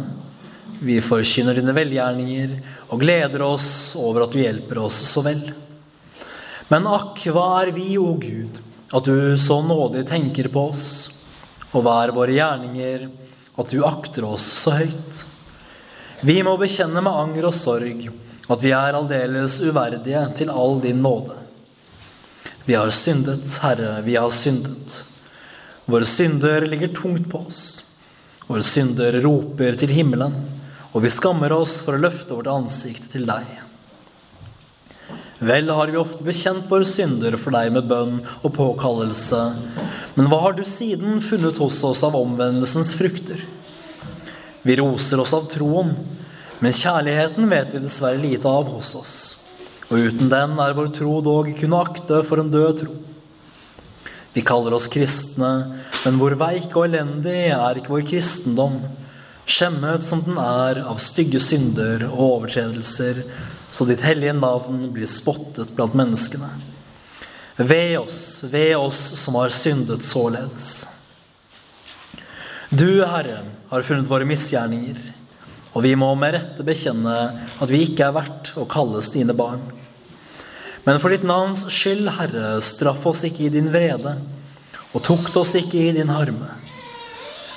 Vi 0.80 1.02
forkynner 1.04 1.58
dine 1.58 1.76
velgjerninger 1.76 2.54
og 2.88 3.02
gleder 3.02 3.44
oss 3.44 3.70
over 4.00 4.24
at 4.24 4.36
du 4.36 4.40
hjelper 4.40 4.80
oss 4.86 5.02
så 5.10 5.24
vel. 5.26 5.42
Men 6.72 6.88
akk, 6.88 7.20
hva 7.34 7.48
er 7.64 7.74
vi, 7.76 7.92
o 8.00 8.14
Gud, 8.20 8.60
at 8.90 9.06
du 9.06 9.38
så 9.38 9.62
nådig 9.62 10.08
tenker 10.10 10.50
på 10.54 10.70
oss, 10.72 11.10
og 11.72 11.86
hva 11.86 12.00
er 12.04 12.16
våre 12.16 12.34
gjerninger, 12.34 13.06
at 13.60 13.74
du 13.74 13.84
akter 13.86 14.26
oss 14.26 14.46
så 14.64 14.78
høyt. 14.80 15.26
Vi 16.26 16.40
må 16.44 16.56
bekjenne 16.60 17.04
med 17.04 17.14
anger 17.14 17.50
og 17.50 17.56
sorg 17.56 18.10
at 18.50 18.64
vi 18.66 18.72
er 18.74 18.98
aldeles 18.98 19.60
uverdige 19.62 20.24
til 20.40 20.50
all 20.50 20.80
din 20.82 21.04
nåde. 21.06 21.36
Vi 22.66 22.76
har 22.78 22.90
syndet, 22.94 23.46
Herre, 23.62 24.00
vi 24.06 24.18
har 24.18 24.34
syndet. 24.34 25.04
Våre 25.90 26.06
synder 26.06 26.66
ligger 26.70 26.94
tungt 26.94 27.30
på 27.30 27.44
oss. 27.46 27.62
Våre 28.50 28.66
synder 28.66 29.22
roper 29.22 29.78
til 29.78 29.94
himmelen, 29.94 30.34
og 30.90 31.06
vi 31.06 31.14
skammer 31.14 31.54
oss 31.54 31.78
for 31.86 31.94
å 31.94 32.02
løfte 32.02 32.34
vårt 32.34 32.50
ansikt 32.50 33.12
til 33.14 33.30
deg. 33.30 33.69
Vel 35.40 35.70
har 35.72 35.88
vi 35.88 35.98
ofte 35.98 36.24
bekjent 36.28 36.66
våre 36.68 36.84
synder 36.84 37.38
for 37.40 37.56
deg 37.56 37.72
med 37.72 37.88
bønn 37.88 38.18
og 38.44 38.52
påkallelse, 38.58 39.40
men 40.18 40.28
hva 40.28 40.40
har 40.44 40.58
du 40.58 40.66
siden 40.68 41.22
funnet 41.24 41.62
hos 41.64 41.78
oss 41.88 42.02
av 42.04 42.18
omvendelsens 42.20 42.92
frukter? 43.00 43.46
Vi 44.68 44.76
roser 44.76 45.22
oss 45.24 45.32
av 45.38 45.46
troen, 45.48 45.94
men 46.60 46.76
kjærligheten 46.76 47.48
vet 47.48 47.72
vi 47.72 47.80
dessverre 47.80 48.20
lite 48.20 48.52
av 48.52 48.68
hos 48.68 48.92
oss. 49.00 49.14
Og 49.88 50.10
uten 50.10 50.28
den 50.28 50.58
er 50.60 50.76
vår 50.76 50.92
tro 50.98 51.14
dog 51.24 51.48
kunne 51.62 51.80
akte 51.88 52.20
for 52.28 52.44
en 52.44 52.52
død 52.52 52.82
tro. 52.82 52.98
Vi 54.36 54.44
kaller 54.46 54.76
oss 54.76 54.90
kristne, 54.92 55.54
men 56.04 56.20
hvor 56.20 56.36
veik 56.38 56.76
og 56.76 56.90
elendig 56.90 57.48
er 57.56 57.80
ikke 57.80 57.96
vår 57.96 58.04
kristendom, 58.12 58.76
skjemmet 59.50 60.04
som 60.06 60.20
den 60.28 60.36
er 60.44 60.84
av 60.84 61.00
stygge 61.02 61.40
synder 61.42 62.04
og 62.12 62.20
overtredelser, 62.26 63.24
så 63.72 63.86
ditt 63.86 64.02
hellige 64.02 64.34
navn 64.34 64.88
blir 64.94 65.10
spottet 65.10 65.72
blant 65.78 65.96
menneskene. 65.98 66.50
Ved 67.60 67.98
oss, 68.00 68.40
ved 68.44 68.78
oss 68.78 69.00
som 69.20 69.36
har 69.36 69.52
syndet 69.54 70.06
således. 70.08 70.88
Du, 72.70 73.02
Herre, 73.04 73.42
har 73.70 73.86
funnet 73.86 74.10
våre 74.10 74.28
misgjerninger, 74.30 74.98
og 75.74 75.84
vi 75.84 75.96
må 75.98 76.08
med 76.18 76.36
rette 76.38 76.66
bekjenne 76.66 77.16
at 77.60 77.70
vi 77.70 77.84
ikke 77.86 78.08
er 78.08 78.16
verdt 78.16 78.54
å 78.58 78.68
kalles 78.70 79.12
dine 79.14 79.36
barn. 79.38 79.62
Men 80.86 81.02
for 81.02 81.14
ditt 81.14 81.26
navns 81.28 81.66
skyld, 81.74 82.08
Herre, 82.16 82.58
straff 82.64 83.06
oss 83.10 83.26
ikke 83.28 83.48
i 83.48 83.54
din 83.54 83.70
vrede, 83.74 84.16
og 84.94 85.04
tukt 85.06 85.36
oss 85.38 85.54
ikke 85.60 85.82
i 85.82 85.94
din 85.98 86.10
harme. 86.14 86.48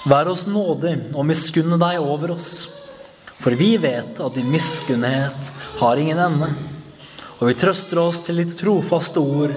Vær 0.09 0.33
oss 0.33 0.49
nådig 0.51 0.97
og 1.15 1.29
miskunne 1.29 1.79
deg 1.81 2.03
over 2.03 2.35
oss. 2.35 2.67
For 3.43 3.59
vi 3.59 3.75
vet 3.77 4.21
at 4.23 4.35
din 4.39 4.51
miskunnhet 4.51 5.53
har 5.81 5.99
ingen 5.99 6.19
ende. 6.19 6.53
Og 7.41 7.49
vi 7.49 7.59
trøster 7.59 7.99
oss 7.99 8.21
til 8.23 8.39
ditt 8.39 8.55
trofaste 8.59 9.19
ord, 9.19 9.55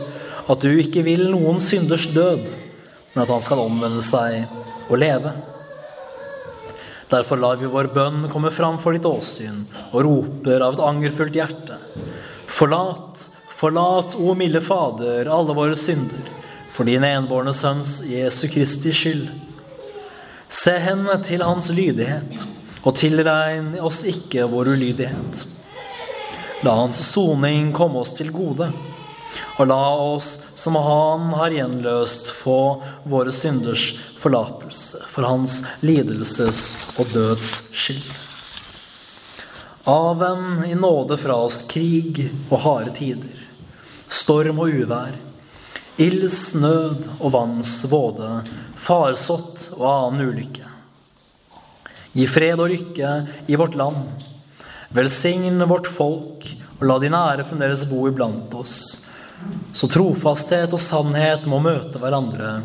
at 0.49 0.61
du 0.61 0.71
ikke 0.73 1.03
vil 1.05 1.27
noen 1.29 1.59
synders 1.61 2.07
død, 2.09 2.47
men 3.13 3.21
at 3.21 3.29
han 3.29 3.43
skal 3.45 3.61
omvende 3.61 4.01
seg 4.05 4.47
og 4.89 4.97
leve. 5.01 5.35
Derfor 7.11 7.37
lar 7.37 7.61
vi 7.61 7.69
vår 7.69 7.91
bønn 7.93 8.25
komme 8.33 8.49
fram 8.53 8.79
for 8.81 8.97
ditt 8.97 9.05
åsyn 9.05 9.61
og 9.91 10.01
roper 10.07 10.65
av 10.65 10.73
et 10.73 10.83
angerfullt 10.87 11.37
hjerte. 11.37 11.77
Forlat, 12.49 13.27
forlat, 13.53 14.17
o 14.17 14.33
milde 14.37 14.63
Fader, 14.65 15.29
alle 15.29 15.53
våre 15.53 15.77
synder, 15.77 16.25
for 16.73 16.89
din 16.89 17.05
enbårne 17.05 17.53
Sønns 17.53 17.99
Jesu 18.09 18.47
Kristi 18.49 18.93
skyld. 18.95 19.29
Se 20.49 20.73
hen 20.81 21.05
til 21.25 21.45
hans 21.45 21.69
lydighet 21.73 22.47
og 22.85 22.93
tilregn 22.97 23.73
oss 23.81 24.03
ikke 24.07 24.45
vår 24.49 24.75
ulydighet. 24.75 25.45
La 26.65 26.75
hans 26.77 27.01
soning 27.09 27.71
komme 27.75 28.01
oss 28.01 28.13
til 28.17 28.29
gode, 28.33 28.69
og 29.57 29.67
la 29.67 29.81
oss 30.15 30.35
som 30.55 30.77
han 30.79 31.31
har 31.35 31.53
gjenløst, 31.53 32.29
få 32.43 32.81
våre 33.09 33.33
synders 33.35 33.91
forlatelse 34.21 35.01
for 35.11 35.27
hans 35.27 35.59
lidelses 35.85 36.75
og 36.99 37.09
døds 37.13 37.51
skyld. 37.75 38.13
Avvenn 39.85 40.63
i 40.65 40.73
nåde 40.77 41.17
fra 41.21 41.37
oss 41.45 41.59
krig 41.69 42.23
og 42.49 42.57
harde 42.63 42.95
tider, 42.97 43.41
storm 44.09 44.63
og 44.63 44.73
uvær, 44.81 45.13
ilds 46.01 46.39
nød 46.57 47.05
og 47.19 47.29
vanns 47.35 47.77
våde, 47.91 48.39
farsott 48.81 49.69
og 49.77 49.85
annen 49.91 50.31
ulykke. 50.31 50.64
Gi 52.15 52.25
fred 52.31 52.61
og 52.63 52.71
lykke 52.71 53.09
i 53.51 53.57
vårt 53.59 53.75
land. 53.75 54.23
Velsign 54.95 55.59
vårt 55.67 55.89
folk, 55.91 56.45
og 56.79 56.83
la 56.87 56.95
din 57.03 57.15
ære 57.15 57.43
fremdeles 57.47 57.83
bo 57.89 58.05
iblant 58.07 58.53
oss. 58.55 58.77
Så 59.75 59.89
trofasthet 59.91 60.71
og 60.71 60.79
sannhet 60.79 61.43
må 61.51 61.59
møte 61.63 61.99
hverandre. 61.99 62.61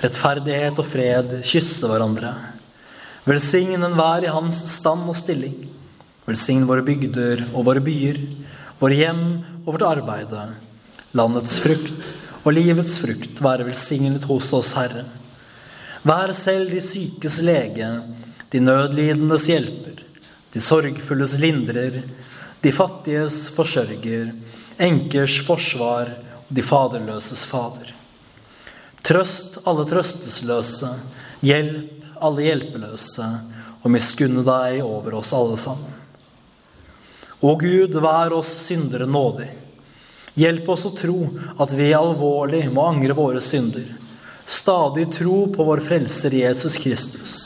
Rettferdighet 0.00 0.78
og 0.80 0.88
fred 0.88 1.34
kysse 1.44 1.88
hverandre. 1.90 2.32
Velsign 3.28 3.84
enhver 3.84 4.24
i 4.24 4.32
hans 4.32 4.62
stand 4.78 5.04
og 5.04 5.16
stilling. 5.18 5.66
Velsign 6.24 6.64
våre 6.68 6.84
bygder 6.86 7.44
og 7.50 7.66
våre 7.68 7.82
byer, 7.84 8.22
våre 8.80 8.96
hjem 8.96 9.22
og 9.66 9.74
vårt 9.74 9.84
arbeide. 9.90 10.46
Landets 11.16 11.58
frukt 11.60 12.14
og 12.44 12.54
livets 12.56 12.96
frukt 13.02 13.42
være 13.44 13.66
velsignet 13.68 14.24
hos 14.30 14.48
oss, 14.56 14.72
Herre. 14.78 15.04
Vær 16.08 16.32
selv 16.36 16.72
de 16.72 16.80
sykes 16.84 17.40
lege 17.44 17.88
de 18.52 18.60
nødlidendes 18.60 19.46
hjelper, 19.50 20.00
de 20.52 20.60
sorgfulles 20.60 21.36
lindrer, 21.40 22.00
de 22.62 22.72
fattiges 22.72 23.46
forsørger, 23.54 24.32
enkers 24.80 25.36
forsvar 25.46 26.14
og 26.46 26.54
de 26.56 26.64
faderløses 26.64 27.44
fader. 27.48 27.92
Trøst 29.04 29.60
alle 29.68 29.84
trøstesløse, 29.88 30.90
hjelp 31.44 31.94
alle 32.24 32.48
hjelpeløse, 32.48 33.28
og 33.78 33.92
miskunne 33.94 34.42
deg 34.42 34.80
over 34.82 35.20
oss 35.20 35.30
alle 35.36 35.58
sammen. 35.60 35.94
Å 37.38 37.52
Gud, 37.60 37.94
vær 38.02 38.34
oss 38.34 38.50
syndere 38.64 39.06
nådig. 39.06 39.46
Hjelp 40.38 40.72
oss 40.74 40.88
å 40.88 40.94
tro 40.96 41.28
at 41.62 41.70
vi 41.78 41.92
alvorlig 41.94 42.64
må 42.72 42.88
angre 42.88 43.14
våre 43.14 43.42
synder. 43.42 43.86
Stadig 44.48 45.06
tro 45.14 45.44
på 45.52 45.66
vår 45.68 45.84
Frelser 45.86 46.34
Jesus 46.34 46.78
Kristus 46.82 47.36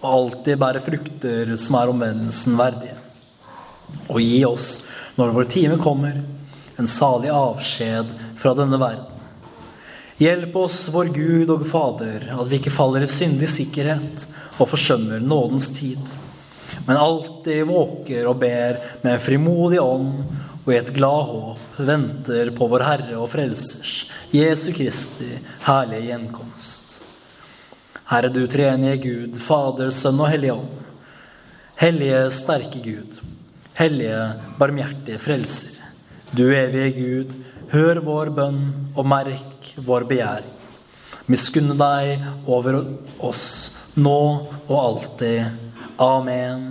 og 0.00 0.08
alltid 0.12 0.58
bære 0.60 0.82
frukter 0.84 1.54
som 1.58 1.78
er 1.78 1.92
omvendelsen 1.92 2.58
verdige. 2.58 2.96
Og 4.08 4.20
gi 4.22 4.42
oss, 4.46 4.68
når 5.18 5.34
vår 5.34 5.48
time 5.50 5.78
kommer, 5.82 6.20
en 6.78 6.90
salig 6.90 7.30
avskjed 7.34 8.10
fra 8.38 8.54
denne 8.58 8.78
verden. 8.78 9.14
Hjelp 10.18 10.56
oss, 10.58 10.84
vår 10.90 11.12
Gud 11.14 11.50
og 11.54 11.66
Fader, 11.70 12.28
at 12.34 12.50
vi 12.50 12.58
ikke 12.58 12.74
faller 12.74 13.04
i 13.06 13.10
syndig 13.10 13.50
sikkerhet 13.50 14.26
og 14.58 14.66
forsømmer 14.72 15.22
nådens 15.22 15.68
tid, 15.76 16.02
men 16.86 16.98
alltid 16.98 17.66
våker 17.68 18.26
og 18.26 18.40
ber 18.42 18.80
med 19.04 19.12
en 19.12 19.22
frimodig 19.22 19.78
ånd 19.82 20.24
og 20.64 20.72
i 20.72 20.78
et 20.78 20.90
glad 20.94 21.30
håp 21.30 21.78
venter 21.86 22.50
på 22.56 22.66
vår 22.70 22.84
Herre 22.86 23.18
og 23.18 23.30
Frelsers, 23.32 24.08
Jesu 24.34 24.72
Kristi, 24.74 25.30
herlige 25.64 26.10
gjenkomst. 26.10 26.98
Herre, 28.08 28.30
du 28.32 28.46
treenige 28.48 28.96
Gud, 29.02 29.34
Fader, 29.44 29.90
Sønn 29.92 30.20
og 30.22 30.30
Hellige 30.32 30.54
Ånd. 30.56 30.86
Hellige, 31.76 32.22
sterke 32.32 32.80
Gud. 32.80 33.18
Hellige, 33.76 34.22
barmhjertige 34.56 35.20
Frelser. 35.20 35.74
Du 36.32 36.46
evige 36.48 36.94
Gud, 36.96 37.34
hør 37.68 38.00
vår 38.06 38.32
bønn 38.38 38.62
og 38.94 39.04
merk 39.12 39.74
vår 39.84 40.08
begjæring. 40.08 40.56
Miskunne 41.28 41.76
deg 41.76 42.24
over 42.48 42.80
oss 43.20 43.76
nå 44.00 44.18
og 44.64 44.76
alltid. 44.80 45.52
Amen. 46.00 46.66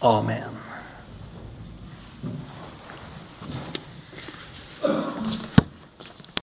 Amen. 0.00 0.61